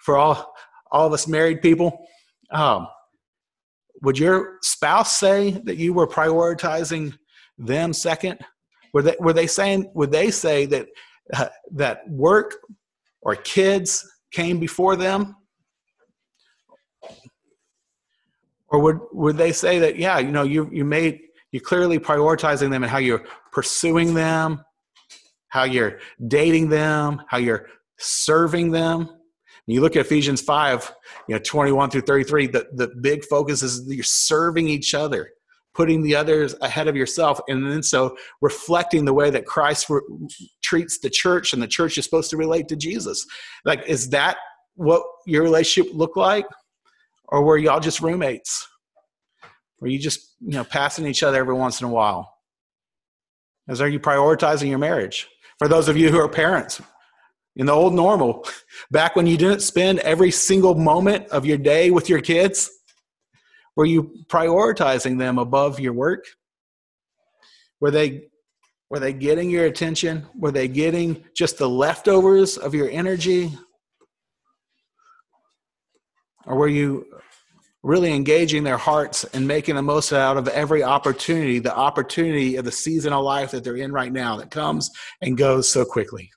for 0.00 0.18
all 0.18 0.52
all 0.92 1.06
of 1.06 1.14
us 1.14 1.26
married 1.26 1.62
people, 1.62 2.06
um, 2.50 2.88
would 4.02 4.18
your 4.18 4.58
spouse 4.60 5.18
say 5.18 5.52
that 5.64 5.78
you 5.78 5.94
were 5.94 6.06
prioritizing 6.06 7.16
them 7.56 7.94
second? 7.94 8.38
Were 8.92 9.00
they 9.00 9.16
were 9.18 9.32
they 9.32 9.46
saying 9.46 9.90
would 9.94 10.12
they 10.12 10.30
say 10.30 10.66
that 10.66 10.88
uh, 11.32 11.48
that 11.70 12.06
work 12.10 12.56
or 13.22 13.36
kids 13.36 14.08
came 14.32 14.58
before 14.58 14.96
them? 14.96 15.36
Or 18.68 18.80
would, 18.80 19.00
would 19.12 19.36
they 19.36 19.52
say 19.52 19.78
that, 19.78 19.96
yeah, 19.96 20.18
you 20.18 20.30
know, 20.30 20.42
you, 20.42 20.68
you 20.70 20.84
made, 20.84 21.20
you 21.52 21.60
clearly 21.60 21.98
prioritizing 21.98 22.70
them 22.70 22.82
and 22.82 22.90
how 22.90 22.98
you're 22.98 23.24
pursuing 23.50 24.12
them 24.14 24.62
how 25.48 25.64
you're 25.64 25.98
dating 26.26 26.68
them, 26.68 27.22
how 27.28 27.38
you're 27.38 27.66
serving 27.98 28.70
them. 28.70 29.08
You 29.66 29.82
look 29.82 29.96
at 29.96 30.06
Ephesians 30.06 30.40
5, 30.40 30.94
you 31.28 31.34
know, 31.34 31.40
21 31.44 31.90
through 31.90 32.02
33, 32.02 32.46
the, 32.46 32.68
the 32.72 32.88
big 32.88 33.24
focus 33.24 33.62
is 33.62 33.84
you're 33.86 34.02
serving 34.02 34.66
each 34.66 34.94
other, 34.94 35.30
putting 35.78 36.02
the 36.02 36.16
others 36.16 36.56
ahead 36.60 36.88
of 36.88 36.96
yourself, 36.96 37.40
and 37.46 37.64
then 37.64 37.84
so 37.84 38.16
reflecting 38.40 39.04
the 39.04 39.14
way 39.14 39.30
that 39.30 39.46
Christ 39.46 39.88
re- 39.88 40.00
treats 40.60 40.98
the 40.98 41.08
church 41.08 41.52
and 41.52 41.62
the 41.62 41.68
church 41.68 41.96
is 41.96 42.04
supposed 42.04 42.30
to 42.30 42.36
relate 42.36 42.66
to 42.68 42.76
Jesus. 42.76 43.24
Like, 43.64 43.86
is 43.86 44.10
that 44.10 44.38
what 44.74 45.04
your 45.24 45.44
relationship 45.44 45.94
look 45.94 46.16
like? 46.16 46.46
Or 47.28 47.44
were 47.44 47.58
y'all 47.58 47.78
just 47.78 48.00
roommates? 48.00 48.66
Were 49.80 49.86
you 49.86 50.00
just, 50.00 50.34
you 50.40 50.54
know, 50.54 50.64
passing 50.64 51.06
each 51.06 51.22
other 51.22 51.38
every 51.38 51.54
once 51.54 51.80
in 51.80 51.86
a 51.86 51.90
while? 51.90 52.34
As 53.68 53.80
are 53.80 53.88
you 53.88 54.00
prioritizing 54.00 54.68
your 54.68 54.78
marriage? 54.78 55.28
For 55.60 55.68
those 55.68 55.88
of 55.88 55.96
you 55.96 56.10
who 56.10 56.18
are 56.18 56.28
parents, 56.28 56.82
in 57.54 57.66
the 57.66 57.72
old 57.72 57.94
normal, 57.94 58.44
back 58.90 59.14
when 59.14 59.28
you 59.28 59.36
didn't 59.36 59.60
spend 59.60 60.00
every 60.00 60.32
single 60.32 60.74
moment 60.74 61.28
of 61.28 61.46
your 61.46 61.58
day 61.58 61.92
with 61.92 62.08
your 62.08 62.20
kids, 62.20 62.68
were 63.78 63.86
you 63.86 64.24
prioritizing 64.26 65.20
them 65.20 65.38
above 65.38 65.78
your 65.78 65.92
work? 65.92 66.24
Were 67.80 67.92
they 67.92 68.26
were 68.90 68.98
they 68.98 69.12
getting 69.12 69.50
your 69.50 69.66
attention? 69.66 70.26
Were 70.34 70.50
they 70.50 70.66
getting 70.66 71.24
just 71.36 71.58
the 71.58 71.68
leftovers 71.68 72.58
of 72.58 72.74
your 72.74 72.90
energy? 72.90 73.56
Or 76.44 76.56
were 76.56 76.66
you 76.66 77.06
really 77.84 78.12
engaging 78.12 78.64
their 78.64 78.78
hearts 78.78 79.22
and 79.32 79.46
making 79.46 79.76
the 79.76 79.82
most 79.82 80.12
out 80.12 80.36
of 80.36 80.48
every 80.48 80.82
opportunity, 80.82 81.60
the 81.60 81.76
opportunity 81.76 82.56
of 82.56 82.64
the 82.64 82.72
season 82.72 83.12
of 83.12 83.22
life 83.22 83.52
that 83.52 83.62
they're 83.62 83.76
in 83.76 83.92
right 83.92 84.12
now 84.12 84.38
that 84.38 84.50
comes 84.50 84.90
and 85.22 85.38
goes 85.38 85.68
so 85.68 85.84
quickly. 85.84 86.32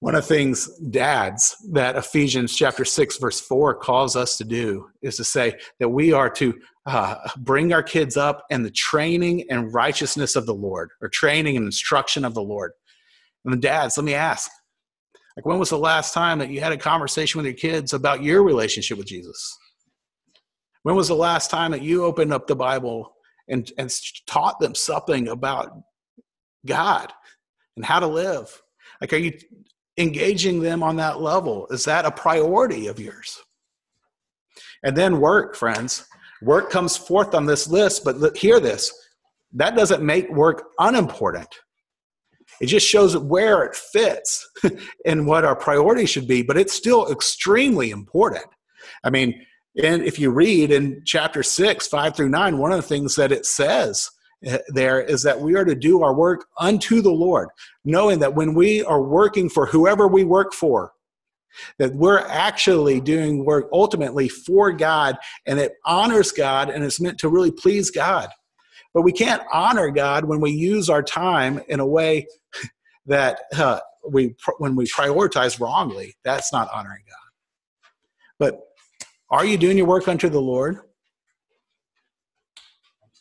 One 0.00 0.14
of 0.14 0.28
the 0.28 0.34
things, 0.34 0.68
dads, 0.90 1.56
that 1.72 1.96
Ephesians 1.96 2.54
chapter 2.54 2.84
6, 2.84 3.16
verse 3.16 3.40
4 3.40 3.76
calls 3.76 4.14
us 4.14 4.36
to 4.36 4.44
do 4.44 4.88
is 5.00 5.16
to 5.16 5.24
say 5.24 5.54
that 5.80 5.88
we 5.88 6.12
are 6.12 6.28
to 6.30 6.54
uh, 6.84 7.16
bring 7.38 7.72
our 7.72 7.82
kids 7.82 8.16
up 8.16 8.44
in 8.50 8.62
the 8.62 8.70
training 8.70 9.46
and 9.50 9.72
righteousness 9.72 10.36
of 10.36 10.44
the 10.44 10.54
Lord, 10.54 10.90
or 11.00 11.08
training 11.08 11.56
and 11.56 11.64
instruction 11.64 12.26
of 12.26 12.34
the 12.34 12.42
Lord. 12.42 12.72
And 13.44 13.62
dads, 13.62 13.96
let 13.96 14.04
me 14.04 14.14
ask, 14.14 14.50
like 15.36 15.46
when 15.46 15.58
was 15.58 15.70
the 15.70 15.78
last 15.78 16.12
time 16.12 16.38
that 16.40 16.50
you 16.50 16.60
had 16.60 16.72
a 16.72 16.78
conversation 16.78 17.38
with 17.38 17.46
your 17.46 17.54
kids 17.54 17.94
about 17.94 18.22
your 18.22 18.42
relationship 18.42 18.98
with 18.98 19.06
Jesus? 19.06 19.56
When 20.82 20.94
was 20.94 21.08
the 21.08 21.14
last 21.14 21.50
time 21.50 21.70
that 21.70 21.82
you 21.82 22.04
opened 22.04 22.32
up 22.32 22.46
the 22.46 22.54
Bible 22.54 23.14
and, 23.48 23.70
and 23.78 23.90
taught 24.26 24.60
them 24.60 24.74
something 24.74 25.28
about 25.28 25.80
God 26.66 27.12
and 27.76 27.84
how 27.84 27.98
to 27.98 28.06
live? 28.06 28.62
Like, 29.00 29.12
are 29.12 29.18
you 29.18 29.32
engaging 29.98 30.60
them 30.60 30.82
on 30.82 30.96
that 30.96 31.20
level? 31.20 31.66
Is 31.70 31.84
that 31.84 32.04
a 32.04 32.10
priority 32.10 32.86
of 32.86 33.00
yours? 33.00 33.38
And 34.82 34.96
then 34.96 35.20
work, 35.20 35.56
friends. 35.56 36.06
Work 36.42 36.70
comes 36.70 36.96
forth 36.96 37.34
on 37.34 37.46
this 37.46 37.66
list, 37.66 38.04
but 38.04 38.18
look, 38.18 38.36
hear 38.36 38.60
this 38.60 38.92
that 39.56 39.74
doesn't 39.74 40.02
make 40.02 40.30
work 40.30 40.64
unimportant. 40.78 41.48
It 42.60 42.66
just 42.66 42.86
shows 42.86 43.16
where 43.16 43.64
it 43.64 43.74
fits 43.74 44.48
and 45.06 45.26
what 45.26 45.44
our 45.44 45.56
priority 45.56 46.06
should 46.06 46.28
be, 46.28 46.42
but 46.42 46.56
it's 46.56 46.72
still 46.72 47.10
extremely 47.10 47.90
important. 47.90 48.44
I 49.02 49.10
mean, 49.10 49.44
and 49.82 50.02
if 50.02 50.18
you 50.18 50.30
read 50.30 50.70
in 50.70 51.02
chapter 51.04 51.42
6, 51.42 51.86
5 51.86 52.16
through 52.16 52.28
9, 52.30 52.58
one 52.58 52.72
of 52.72 52.76
the 52.76 52.82
things 52.82 53.14
that 53.16 53.32
it 53.32 53.44
says 53.44 54.10
there 54.68 55.00
is 55.00 55.22
that 55.22 55.40
we 55.40 55.56
are 55.56 55.64
to 55.64 55.74
do 55.74 56.02
our 56.02 56.14
work 56.14 56.46
unto 56.58 57.00
the 57.00 57.10
Lord, 57.10 57.48
knowing 57.84 58.18
that 58.20 58.34
when 58.34 58.54
we 58.54 58.84
are 58.84 59.02
working 59.02 59.48
for 59.48 59.66
whoever 59.66 60.06
we 60.06 60.24
work 60.24 60.52
for, 60.52 60.92
that 61.78 61.94
we're 61.94 62.20
actually 62.20 63.00
doing 63.00 63.44
work 63.44 63.68
ultimately 63.72 64.28
for 64.28 64.72
God 64.72 65.16
and 65.46 65.58
it 65.58 65.72
honors 65.84 66.32
God 66.32 66.68
and 66.68 66.84
it's 66.84 67.00
meant 67.00 67.18
to 67.18 67.28
really 67.28 67.50
please 67.50 67.90
God. 67.90 68.28
But 68.92 69.02
we 69.02 69.12
can't 69.12 69.42
honor 69.52 69.90
God 69.90 70.24
when 70.24 70.40
we 70.40 70.52
use 70.52 70.88
our 70.88 71.02
time 71.02 71.60
in 71.68 71.80
a 71.80 71.86
way 71.86 72.26
that 73.06 73.40
uh, 73.56 73.80
we 74.08 74.36
when 74.58 74.76
we 74.76 74.86
prioritize 74.86 75.60
wrongly. 75.60 76.14
That's 76.24 76.52
not 76.52 76.68
honoring 76.72 77.02
God. 77.08 77.26
But 78.38 78.60
are 79.30 79.44
you 79.44 79.58
doing 79.58 79.76
your 79.76 79.86
work 79.86 80.08
unto 80.08 80.28
the 80.28 80.40
Lord? 80.40 80.80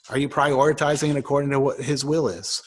Are 0.09 0.17
you 0.17 0.29
prioritizing 0.29 1.09
it 1.09 1.17
according 1.17 1.49
to 1.51 1.59
what 1.59 1.79
His 1.79 2.05
will 2.05 2.27
is? 2.27 2.61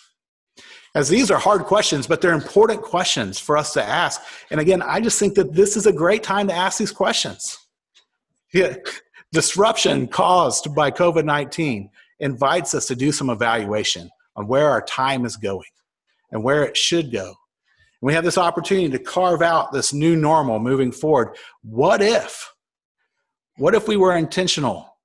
As 0.94 1.08
these 1.08 1.30
are 1.30 1.38
hard 1.38 1.64
questions, 1.64 2.06
but 2.06 2.20
they're 2.20 2.32
important 2.32 2.82
questions 2.82 3.38
for 3.38 3.56
us 3.56 3.72
to 3.74 3.82
ask. 3.82 4.20
And 4.50 4.58
again, 4.58 4.82
I 4.82 5.00
just 5.00 5.18
think 5.18 5.34
that 5.34 5.52
this 5.52 5.76
is 5.76 5.86
a 5.86 5.92
great 5.92 6.22
time 6.22 6.48
to 6.48 6.54
ask 6.54 6.78
these 6.78 6.92
questions. 6.92 7.58
Yeah. 8.52 8.76
Disruption 9.30 10.08
caused 10.08 10.74
by 10.74 10.90
COVID 10.90 11.24
19 11.24 11.90
invites 12.20 12.74
us 12.74 12.86
to 12.86 12.96
do 12.96 13.12
some 13.12 13.28
evaluation 13.30 14.10
on 14.36 14.48
where 14.48 14.70
our 14.70 14.82
time 14.82 15.26
is 15.26 15.36
going 15.36 15.68
and 16.32 16.42
where 16.42 16.64
it 16.64 16.76
should 16.76 17.12
go. 17.12 17.26
And 17.26 18.06
we 18.06 18.14
have 18.14 18.24
this 18.24 18.38
opportunity 18.38 18.88
to 18.88 18.98
carve 18.98 19.42
out 19.42 19.72
this 19.72 19.92
new 19.92 20.16
normal 20.16 20.58
moving 20.58 20.90
forward. 20.90 21.36
What 21.62 22.00
if? 22.00 22.50
What 23.56 23.74
if 23.74 23.86
we 23.86 23.96
were 23.96 24.16
intentional 24.16 24.97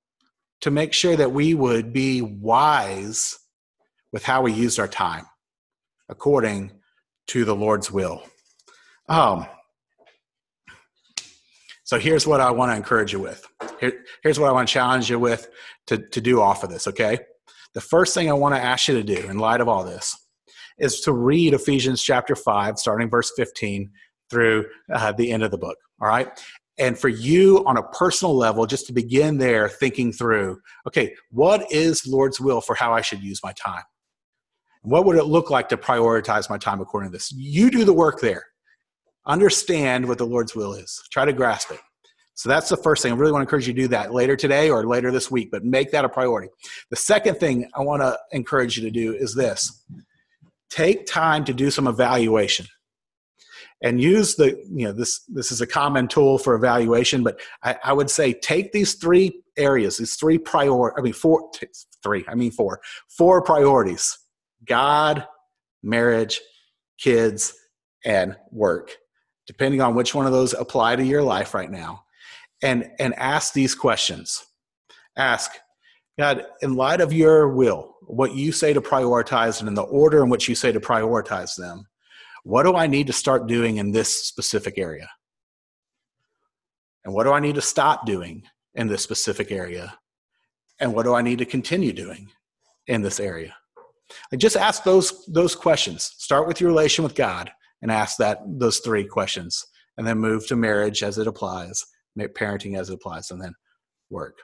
to 0.60 0.70
make 0.70 0.92
sure 0.92 1.16
that 1.16 1.32
we 1.32 1.54
would 1.54 1.92
be 1.92 2.22
wise 2.22 3.38
with 4.12 4.24
how 4.24 4.42
we 4.42 4.52
used 4.52 4.78
our 4.78 4.88
time 4.88 5.26
according 6.08 6.72
to 7.28 7.44
the 7.44 7.54
Lord's 7.54 7.90
will? 7.90 8.22
Um, 9.08 9.46
so 11.84 11.98
here's 11.98 12.26
what 12.26 12.40
I 12.40 12.50
want 12.50 12.72
to 12.72 12.76
encourage 12.76 13.12
you 13.12 13.20
with. 13.20 13.46
Here, 13.78 14.04
here's 14.22 14.40
what 14.40 14.48
I 14.48 14.52
want 14.52 14.68
to 14.68 14.72
challenge 14.72 15.10
you 15.10 15.18
with 15.18 15.48
to, 15.86 15.98
to 15.98 16.20
do 16.20 16.40
off 16.40 16.64
of 16.64 16.70
this, 16.70 16.88
okay? 16.88 17.18
The 17.74 17.80
first 17.80 18.14
thing 18.14 18.30
I 18.30 18.34
want 18.34 18.54
to 18.54 18.60
ask 18.60 18.88
you 18.88 18.94
to 18.94 19.02
do 19.02 19.28
in 19.28 19.38
light 19.38 19.60
of 19.60 19.68
all 19.68 19.84
this 19.84 20.16
is 20.78 21.00
to 21.02 21.12
read 21.12 21.52
Ephesians 21.52 22.02
chapter 22.02 22.34
5, 22.34 22.78
starting 22.78 23.10
verse 23.10 23.32
15 23.36 23.90
through 24.30 24.66
uh, 24.92 25.12
the 25.12 25.30
end 25.30 25.42
of 25.42 25.50
the 25.50 25.58
book, 25.58 25.76
all 26.00 26.08
right? 26.08 26.28
And 26.78 26.98
for 26.98 27.08
you 27.08 27.62
on 27.66 27.76
a 27.76 27.82
personal 27.82 28.36
level 28.36 28.66
just 28.66 28.86
to 28.86 28.92
begin 28.92 29.38
there 29.38 29.68
thinking 29.68 30.12
through 30.12 30.58
okay 30.86 31.14
what 31.30 31.70
is 31.70 32.06
lord's 32.06 32.40
will 32.40 32.60
for 32.60 32.74
how 32.74 32.92
i 32.92 33.00
should 33.00 33.22
use 33.22 33.40
my 33.42 33.52
time? 33.52 33.82
What 34.84 35.06
would 35.06 35.16
it 35.16 35.24
look 35.24 35.48
like 35.48 35.70
to 35.70 35.78
prioritize 35.78 36.50
my 36.50 36.58
time 36.58 36.80
according 36.82 37.10
to 37.10 37.16
this? 37.16 37.32
You 37.32 37.70
do 37.70 37.86
the 37.86 37.92
work 37.94 38.20
there. 38.20 38.44
Understand 39.24 40.06
what 40.06 40.18
the 40.18 40.26
lord's 40.26 40.54
will 40.54 40.74
is. 40.74 41.02
Try 41.10 41.24
to 41.24 41.32
grasp 41.32 41.70
it. 41.70 41.80
So 42.34 42.50
that's 42.50 42.68
the 42.68 42.76
first 42.76 43.02
thing. 43.02 43.10
I 43.10 43.16
really 43.16 43.32
want 43.32 43.40
to 43.40 43.46
encourage 43.46 43.66
you 43.66 43.72
to 43.72 43.80
do 43.80 43.88
that 43.88 44.12
later 44.12 44.36
today 44.36 44.68
or 44.68 44.86
later 44.86 45.10
this 45.10 45.30
week 45.30 45.50
but 45.50 45.64
make 45.64 45.90
that 45.92 46.04
a 46.04 46.08
priority. 46.08 46.48
The 46.90 46.96
second 46.96 47.36
thing 47.36 47.70
i 47.74 47.80
want 47.80 48.02
to 48.02 48.18
encourage 48.32 48.76
you 48.76 48.84
to 48.84 48.90
do 48.90 49.14
is 49.14 49.34
this. 49.34 49.84
Take 50.68 51.06
time 51.06 51.46
to 51.46 51.54
do 51.54 51.70
some 51.70 51.86
evaluation 51.86 52.66
and 53.84 54.00
use 54.00 54.34
the 54.34 54.60
you 54.72 54.86
know 54.86 54.92
this 54.92 55.20
this 55.28 55.52
is 55.52 55.60
a 55.60 55.66
common 55.66 56.08
tool 56.08 56.38
for 56.38 56.56
evaluation 56.56 57.22
but 57.22 57.40
i, 57.62 57.76
I 57.84 57.92
would 57.92 58.10
say 58.10 58.32
take 58.32 58.72
these 58.72 58.94
three 58.94 59.42
areas 59.56 59.98
these 59.98 60.16
three 60.16 60.38
prior 60.38 60.98
i 60.98 61.02
mean 61.02 61.12
four 61.12 61.50
three 62.02 62.24
i 62.26 62.34
mean 62.34 62.50
four 62.50 62.80
four 63.08 63.42
priorities 63.42 64.18
god 64.64 65.26
marriage 65.82 66.40
kids 66.98 67.54
and 68.04 68.36
work 68.50 68.96
depending 69.46 69.80
on 69.80 69.94
which 69.94 70.14
one 70.14 70.26
of 70.26 70.32
those 70.32 70.54
apply 70.54 70.96
to 70.96 71.04
your 71.04 71.22
life 71.22 71.54
right 71.54 71.70
now 71.70 72.04
and 72.64 72.90
and 72.98 73.14
ask 73.14 73.52
these 73.52 73.74
questions. 73.74 74.44
Ask 75.16 75.52
god 76.18 76.44
in 76.62 76.74
light 76.74 77.00
of 77.00 77.12
your 77.12 77.48
will 77.48 77.96
what 78.02 78.34
you 78.34 78.52
say 78.52 78.72
to 78.72 78.80
prioritize 78.80 79.60
and 79.60 79.68
in 79.68 79.74
the 79.74 79.82
order 79.82 80.22
in 80.22 80.28
which 80.28 80.48
you 80.48 80.54
say 80.54 80.70
to 80.72 80.80
prioritize 80.80 81.56
them 81.56 81.86
what 82.44 82.64
do 82.64 82.76
I 82.76 82.86
need 82.86 83.06
to 83.08 83.12
start 83.12 83.46
doing 83.46 83.78
in 83.78 83.90
this 83.90 84.14
specific 84.26 84.78
area? 84.78 85.10
And 87.04 87.12
what 87.12 87.24
do 87.24 87.32
I 87.32 87.40
need 87.40 87.54
to 87.56 87.62
stop 87.62 88.06
doing 88.06 88.44
in 88.74 88.86
this 88.86 89.02
specific 89.02 89.50
area? 89.50 89.98
And 90.78 90.94
what 90.94 91.04
do 91.04 91.14
I 91.14 91.22
need 91.22 91.38
to 91.38 91.46
continue 91.46 91.92
doing 91.92 92.30
in 92.86 93.02
this 93.02 93.18
area? 93.18 93.54
I 94.32 94.36
just 94.36 94.56
ask 94.56 94.84
those 94.84 95.24
those 95.26 95.56
questions. 95.56 96.14
Start 96.18 96.46
with 96.46 96.60
your 96.60 96.68
relation 96.68 97.02
with 97.02 97.14
God 97.14 97.50
and 97.80 97.90
ask 97.90 98.18
that 98.18 98.40
those 98.46 98.78
three 98.80 99.04
questions, 99.04 99.64
and 99.96 100.06
then 100.06 100.18
move 100.18 100.46
to 100.46 100.56
marriage 100.56 101.02
as 101.02 101.16
it 101.18 101.26
applies, 101.26 101.82
parenting 102.18 102.78
as 102.78 102.90
it 102.90 102.94
applies, 102.94 103.30
and 103.30 103.40
then 103.40 103.54
work. 104.10 104.38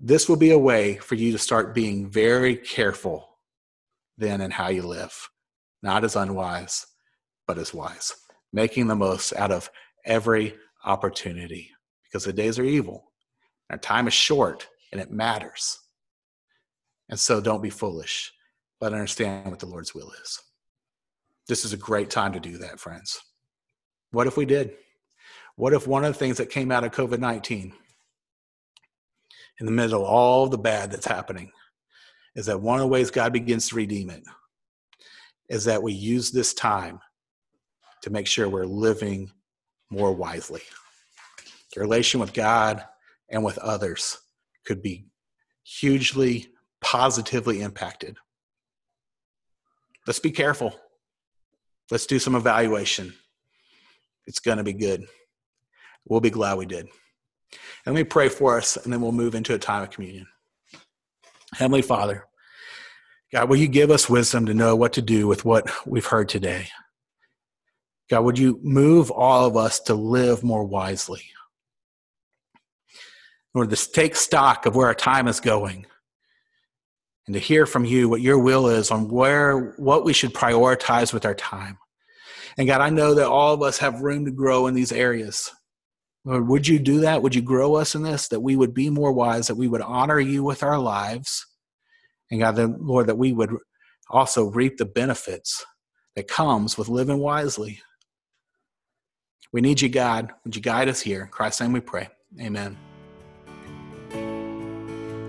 This 0.00 0.28
will 0.28 0.36
be 0.36 0.50
a 0.50 0.58
way 0.58 0.96
for 0.96 1.14
you 1.14 1.32
to 1.32 1.38
start 1.38 1.74
being 1.74 2.10
very 2.10 2.56
careful 2.56 3.28
then 4.16 4.40
in 4.40 4.50
how 4.50 4.68
you 4.68 4.82
live 4.82 5.28
not 5.82 6.04
as 6.04 6.16
unwise, 6.16 6.86
but 7.46 7.58
as 7.58 7.74
wise, 7.74 8.14
making 8.52 8.86
the 8.86 8.96
most 8.96 9.34
out 9.34 9.50
of 9.50 9.70
every 10.04 10.54
opportunity 10.84 11.70
because 12.04 12.24
the 12.24 12.32
days 12.32 12.58
are 12.58 12.64
evil. 12.64 13.12
Our 13.70 13.78
time 13.78 14.06
is 14.06 14.14
short 14.14 14.68
and 14.92 15.00
it 15.00 15.10
matters. 15.10 15.78
And 17.08 17.18
so 17.18 17.40
don't 17.40 17.62
be 17.62 17.70
foolish, 17.70 18.32
but 18.80 18.92
understand 18.92 19.50
what 19.50 19.58
the 19.58 19.66
Lord's 19.66 19.94
will 19.94 20.12
is. 20.22 20.40
This 21.48 21.64
is 21.64 21.72
a 21.72 21.78
great 21.78 22.10
time 22.10 22.32
to 22.32 22.40
do 22.40 22.58
that, 22.58 22.78
friends. 22.78 23.20
What 24.12 24.26
if 24.26 24.36
we 24.36 24.44
did? 24.44 24.74
What 25.56 25.72
if 25.72 25.86
one 25.86 26.04
of 26.04 26.12
the 26.12 26.18
things 26.18 26.36
that 26.38 26.50
came 26.50 26.70
out 26.70 26.84
of 26.84 26.92
COVID 26.92 27.18
19, 27.18 27.72
in 29.60 29.66
the 29.66 29.72
middle 29.72 30.02
of 30.02 30.08
all 30.08 30.48
the 30.48 30.58
bad 30.58 30.90
that's 30.90 31.06
happening, 31.06 31.50
is 32.34 32.46
that 32.46 32.60
one 32.60 32.78
of 32.78 32.82
the 32.82 32.88
ways 32.88 33.10
God 33.10 33.32
begins 33.32 33.68
to 33.68 33.76
redeem 33.76 34.10
it 34.10 34.22
is 35.52 35.64
that 35.64 35.82
we 35.82 35.92
use 35.92 36.30
this 36.30 36.54
time 36.54 36.98
to 38.00 38.08
make 38.08 38.26
sure 38.26 38.48
we're 38.48 38.64
living 38.64 39.30
more 39.90 40.10
wisely. 40.10 40.62
Your 41.76 41.84
relation 41.84 42.20
with 42.20 42.32
God 42.32 42.82
and 43.28 43.44
with 43.44 43.58
others 43.58 44.16
could 44.64 44.82
be 44.82 45.04
hugely 45.62 46.48
positively 46.80 47.60
impacted. 47.60 48.16
Let's 50.06 50.20
be 50.20 50.30
careful. 50.30 50.74
Let's 51.90 52.06
do 52.06 52.18
some 52.18 52.34
evaluation. 52.34 53.12
It's 54.26 54.40
going 54.40 54.56
to 54.56 54.64
be 54.64 54.72
good. 54.72 55.04
We'll 56.06 56.20
be 56.20 56.30
glad 56.30 56.56
we 56.56 56.64
did. 56.64 56.86
And 57.84 57.94
let 57.94 58.00
me 58.00 58.04
pray 58.04 58.30
for 58.30 58.56
us, 58.56 58.78
and 58.78 58.90
then 58.90 59.02
we'll 59.02 59.12
move 59.12 59.34
into 59.34 59.54
a 59.54 59.58
time 59.58 59.82
of 59.82 59.90
communion. 59.90 60.26
Heavenly 61.52 61.82
Father, 61.82 62.26
God, 63.32 63.48
will 63.48 63.56
you 63.56 63.68
give 63.68 63.90
us 63.90 64.10
wisdom 64.10 64.46
to 64.46 64.54
know 64.54 64.76
what 64.76 64.92
to 64.94 65.02
do 65.02 65.26
with 65.26 65.44
what 65.44 65.70
we've 65.86 66.04
heard 66.04 66.28
today? 66.28 66.68
God, 68.10 68.24
would 68.24 68.38
you 68.38 68.60
move 68.62 69.10
all 69.10 69.46
of 69.46 69.56
us 69.56 69.80
to 69.80 69.94
live 69.94 70.42
more 70.42 70.64
wisely? 70.64 71.22
Or 73.54 73.66
to 73.66 73.92
take 73.92 74.16
stock 74.16 74.66
of 74.66 74.76
where 74.76 74.86
our 74.86 74.94
time 74.94 75.28
is 75.28 75.40
going 75.40 75.86
and 77.26 77.34
to 77.34 77.40
hear 77.40 77.64
from 77.64 77.84
you 77.84 78.08
what 78.08 78.20
your 78.20 78.38
will 78.38 78.68
is 78.68 78.90
on 78.90 79.08
where 79.08 79.74
what 79.76 80.04
we 80.04 80.12
should 80.12 80.34
prioritize 80.34 81.12
with 81.12 81.24
our 81.24 81.34
time. 81.34 81.78
And 82.58 82.66
God, 82.66 82.82
I 82.82 82.90
know 82.90 83.14
that 83.14 83.28
all 83.28 83.54
of 83.54 83.62
us 83.62 83.78
have 83.78 84.02
room 84.02 84.26
to 84.26 84.30
grow 84.30 84.66
in 84.66 84.74
these 84.74 84.92
areas. 84.92 85.50
Lord, 86.24 86.48
would 86.48 86.68
you 86.68 86.78
do 86.78 87.00
that? 87.00 87.22
Would 87.22 87.34
you 87.34 87.42
grow 87.42 87.76
us 87.76 87.94
in 87.94 88.02
this? 88.02 88.28
That 88.28 88.40
we 88.40 88.56
would 88.56 88.74
be 88.74 88.90
more 88.90 89.12
wise, 89.12 89.46
that 89.46 89.54
we 89.54 89.68
would 89.68 89.80
honor 89.80 90.20
you 90.20 90.44
with 90.44 90.62
our 90.62 90.78
lives. 90.78 91.46
And 92.32 92.40
God, 92.40 92.56
that, 92.56 92.80
Lord, 92.82 93.08
that 93.08 93.18
we 93.18 93.32
would 93.34 93.54
also 94.08 94.46
reap 94.46 94.78
the 94.78 94.86
benefits 94.86 95.66
that 96.16 96.28
comes 96.28 96.78
with 96.78 96.88
living 96.88 97.18
wisely. 97.18 97.80
We 99.52 99.60
need 99.60 99.82
you, 99.82 99.90
God. 99.90 100.32
Would 100.44 100.56
you 100.56 100.62
guide 100.62 100.88
us 100.88 101.02
here? 101.02 101.24
In 101.24 101.28
Christ's 101.28 101.60
name 101.60 101.72
we 101.72 101.80
pray. 101.80 102.08
Amen. 102.40 102.78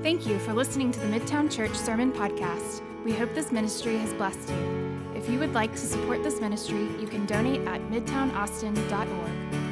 Thank 0.01 0.25
you 0.25 0.39
for 0.39 0.53
listening 0.53 0.93
to 0.93 0.99
the 1.01 1.07
Midtown 1.07 1.51
Church 1.51 1.75
Sermon 1.75 2.13
Podcast. 2.13 2.81
We 3.03 3.11
hope 3.11 3.35
this 3.35 3.51
ministry 3.51 3.97
has 3.97 4.13
blessed 4.13 4.49
you. 4.49 5.01
If 5.13 5.29
you 5.29 5.39
would 5.39 5.53
like 5.53 5.73
to 5.73 5.77
support 5.77 6.23
this 6.23 6.39
ministry, 6.39 6.87
you 7.01 7.07
can 7.07 7.25
donate 7.25 7.67
at 7.67 7.81
midtownaustin.org. 7.89 9.62